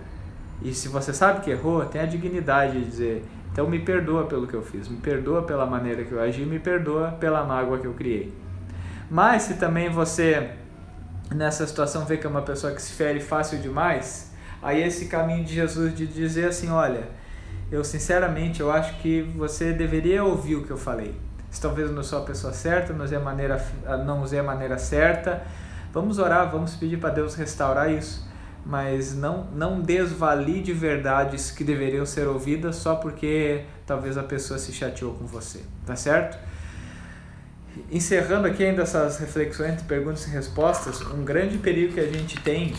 [0.62, 4.47] e se você sabe que errou, tem a dignidade de dizer: então me perdoa pelo
[4.47, 7.86] que eu fiz, me perdoa pela maneira que eu agi, me perdoa pela mágoa que
[7.86, 8.32] eu criei.
[9.11, 10.53] Mas se também você
[11.30, 14.32] nessa situação vê que é uma pessoa que se fere fácil demais,
[14.62, 17.08] aí esse caminho de Jesus de dizer assim, olha,
[17.70, 21.14] eu sinceramente eu acho que você deveria ouvir o que eu falei.
[21.50, 23.62] Se talvez eu não sou a pessoa certa, não usei a maneira,
[24.06, 25.42] não usei a maneira certa,
[25.92, 28.32] vamos orar, vamos pedir para Deus restaurar isso
[28.64, 34.72] mas não, não desvalide verdades que deveriam ser ouvidas só porque talvez a pessoa se
[34.72, 36.38] chateou com você, tá certo?
[37.90, 42.74] Encerrando aqui ainda essas reflexões, perguntas e respostas, um grande perigo que a gente tem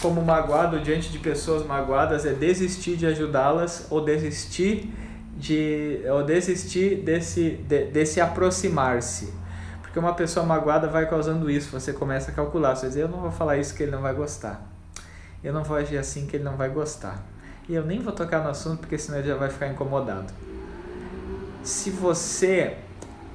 [0.00, 4.92] como magoado diante de pessoas magoadas é desistir de ajudá-las ou desistir
[5.36, 9.32] de ou desistir desse de, desse aproximar-se.
[9.82, 13.20] Porque uma pessoa magoada vai causando isso, você começa a calcular, você diz, eu não
[13.20, 14.70] vou falar isso que ele não vai gostar
[15.42, 17.24] eu não vou agir assim que ele não vai gostar.
[17.68, 20.32] E eu nem vou tocar no assunto porque senão ele já vai ficar incomodado.
[21.62, 22.76] Se você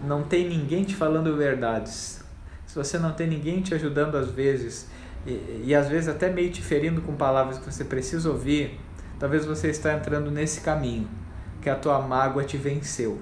[0.03, 2.23] não tem ninguém te falando verdades,
[2.65, 4.87] se você não tem ninguém te ajudando às vezes,
[5.25, 8.79] e, e às vezes até meio te ferindo com palavras que você precisa ouvir,
[9.19, 11.07] talvez você está entrando nesse caminho,
[11.61, 13.19] que a tua mágoa te venceu.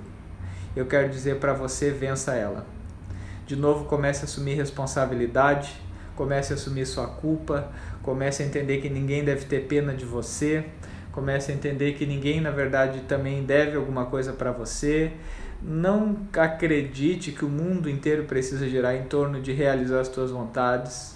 [0.75, 2.65] Eu quero dizer para você, vença ela.
[3.45, 5.79] De novo, comece a assumir responsabilidade,
[6.15, 7.69] comece a assumir sua culpa,
[8.01, 10.65] comece a entender que ninguém deve ter pena de você,
[11.11, 15.11] comece a entender que ninguém, na verdade, também deve alguma coisa para você.
[15.61, 21.15] Não acredite que o mundo inteiro precisa girar em torno de realizar as suas vontades,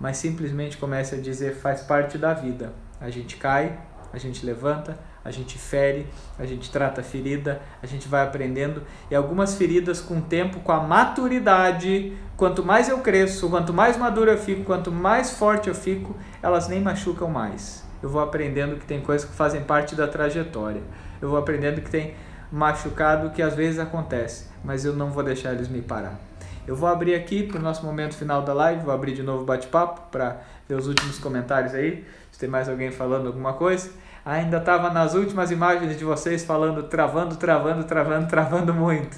[0.00, 2.72] mas simplesmente comece a dizer faz parte da vida.
[3.00, 3.78] A gente cai,
[4.12, 6.06] a gente levanta, a gente fere,
[6.38, 8.82] a gente trata a ferida, a gente vai aprendendo.
[9.10, 13.96] E algumas feridas, com o tempo, com a maturidade, quanto mais eu cresço, quanto mais
[13.96, 17.84] maduro eu fico, quanto mais forte eu fico, elas nem machucam mais.
[18.02, 20.82] Eu vou aprendendo que tem coisas que fazem parte da trajetória.
[21.20, 22.14] Eu vou aprendendo que tem
[22.52, 26.20] machucado que às vezes acontece, mas eu não vou deixar eles me parar.
[26.66, 29.42] Eu vou abrir aqui para o nosso momento final da live, vou abrir de novo
[29.42, 33.90] o bate-papo para ver os últimos comentários aí, se tem mais alguém falando alguma coisa
[34.26, 39.16] ainda estava nas últimas imagens de vocês falando travando, travando, travando, travando muito.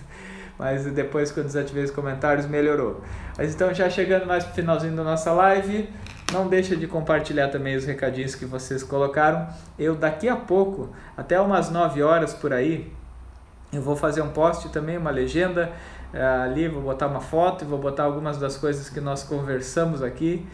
[0.59, 3.01] Mas depois que eu desativei os comentários melhorou.
[3.39, 5.89] Mas então já chegando mais pro finalzinho da nossa live,
[6.31, 9.49] não deixa de compartilhar também os recadinhos que vocês colocaram.
[9.79, 12.93] Eu daqui a pouco, até umas 9 horas por aí,
[13.73, 15.73] eu vou fazer um post também, uma legenda
[16.17, 20.47] ali, vou botar uma foto e vou botar algumas das coisas que nós conversamos aqui.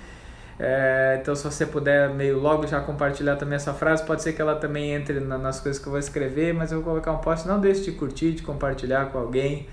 [0.58, 4.40] É, então, se você puder meio logo já compartilhar também essa frase, pode ser que
[4.40, 7.18] ela também entre na, nas coisas que eu vou escrever, mas eu vou colocar um
[7.18, 7.46] post.
[7.46, 9.66] Não deixe de curtir, de compartilhar com alguém.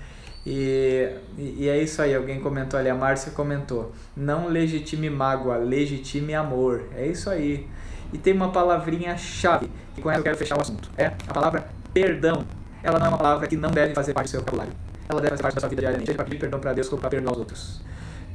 [0.44, 1.08] E,
[1.38, 3.92] e, é isso aí, alguém comentou ali, a Márcia comentou.
[4.16, 6.84] Não legitime mágoa, legitime amor.
[6.96, 7.68] É isso aí.
[8.12, 10.90] E tem uma palavrinha chave, que com essa eu quero fechar o assunto.
[10.98, 12.44] É a palavra perdão.
[12.82, 14.72] Ela não é uma palavra que não deve fazer parte do seu vocabulário.
[15.08, 16.98] Ela deve fazer parte da sua vida diariamente, seja para pedir perdão para Deus ou
[16.98, 17.80] para perdoar os outros.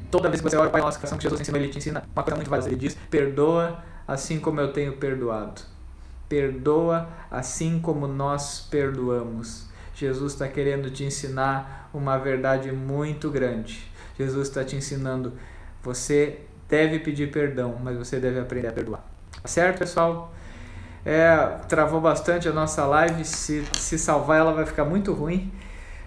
[0.10, 2.36] Toda vez que você ora Pai Nosso, que Jesus ensina, ele te ensina uma coisa
[2.36, 2.70] muito válida.
[2.70, 5.62] Ele diz: Perdoa assim como eu tenho perdoado.
[6.30, 9.68] Perdoa assim como nós perdoamos.
[9.94, 13.92] Jesus está querendo te ensinar uma verdade muito grande.
[14.18, 15.34] Jesus está te ensinando:
[15.84, 19.06] você deve pedir perdão, mas você deve aprender a perdoar.
[19.42, 20.34] Tá certo, pessoal?
[21.06, 21.36] É,
[21.68, 23.24] travou bastante a nossa live.
[23.26, 25.52] Se, se salvar, ela vai ficar muito ruim.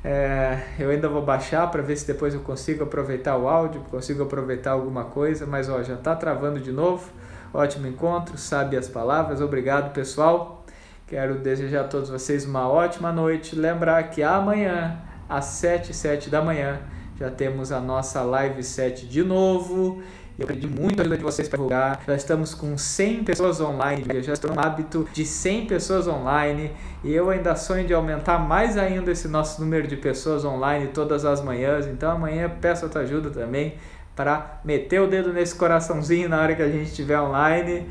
[0.03, 4.23] É, eu ainda vou baixar para ver se depois eu consigo aproveitar o áudio, consigo
[4.23, 7.11] aproveitar alguma coisa, mas ó, já está travando de novo.
[7.53, 9.41] Ótimo encontro, sabe as palavras.
[9.41, 10.65] Obrigado, pessoal.
[11.07, 13.57] Quero desejar a todos vocês uma ótima noite.
[13.57, 14.99] Lembrar que amanhã,
[15.29, 16.81] às 7 7 da manhã,
[17.19, 20.03] já temos a nossa live 7 de novo.
[20.41, 22.03] Eu pedi muito ajuda de vocês para divulgar.
[22.07, 24.03] Já estamos com 100 pessoas online.
[24.23, 26.73] Já estou no hábito de 100 pessoas online.
[27.05, 31.27] E eu ainda sonho de aumentar mais ainda esse nosso número de pessoas online todas
[31.27, 31.87] as manhãs.
[31.87, 33.75] Então amanhã peço a tua ajuda também
[34.17, 37.87] para meter o dedo nesse coraçãozinho na hora que a gente estiver online.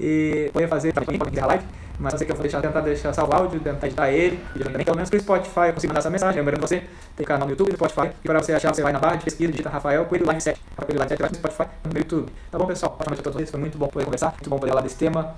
[0.00, 1.64] E poder fazer também, quiser a live
[2.02, 4.40] mas eu sei que eu vou deixar, tentar deixar salvo o áudio, tentar editar ele,
[4.62, 6.82] também, pelo menos pro Spotify eu consigo mandar essa mensagem, lembrando você,
[7.16, 9.24] tem canal no YouTube, no Spotify, e para você achar, você vai na barra de
[9.24, 12.32] pesquisa, digita Rafael Coelho Live 7, Rafael Coelho Live 7, vai no Spotify, no YouTube.
[12.50, 12.96] Tá bom, pessoal?
[12.98, 14.96] Boa noite a todos vocês, foi muito bom poder conversar, muito bom poder falar desse
[14.96, 15.34] tema,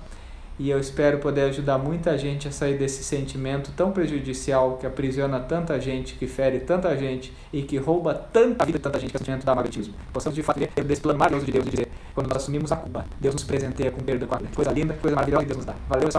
[0.57, 5.39] e eu espero poder ajudar muita gente a sair desse sentimento tão prejudicial que aprisiona
[5.39, 9.17] tanta gente, que fere tanta gente e que rouba tanta vida de tanta gente que
[9.17, 9.93] é o sentimento da magnetismo.
[10.13, 12.77] Possamos de fato ver desse plano maravilhoso de Deus de dizer, quando nós assumimos a
[12.77, 15.65] culpa, Deus nos presenteia com perda, com a coisa linda, coisa maravilhosa que Deus nos
[15.65, 15.75] dá.
[15.89, 16.13] Valeu, pessoal.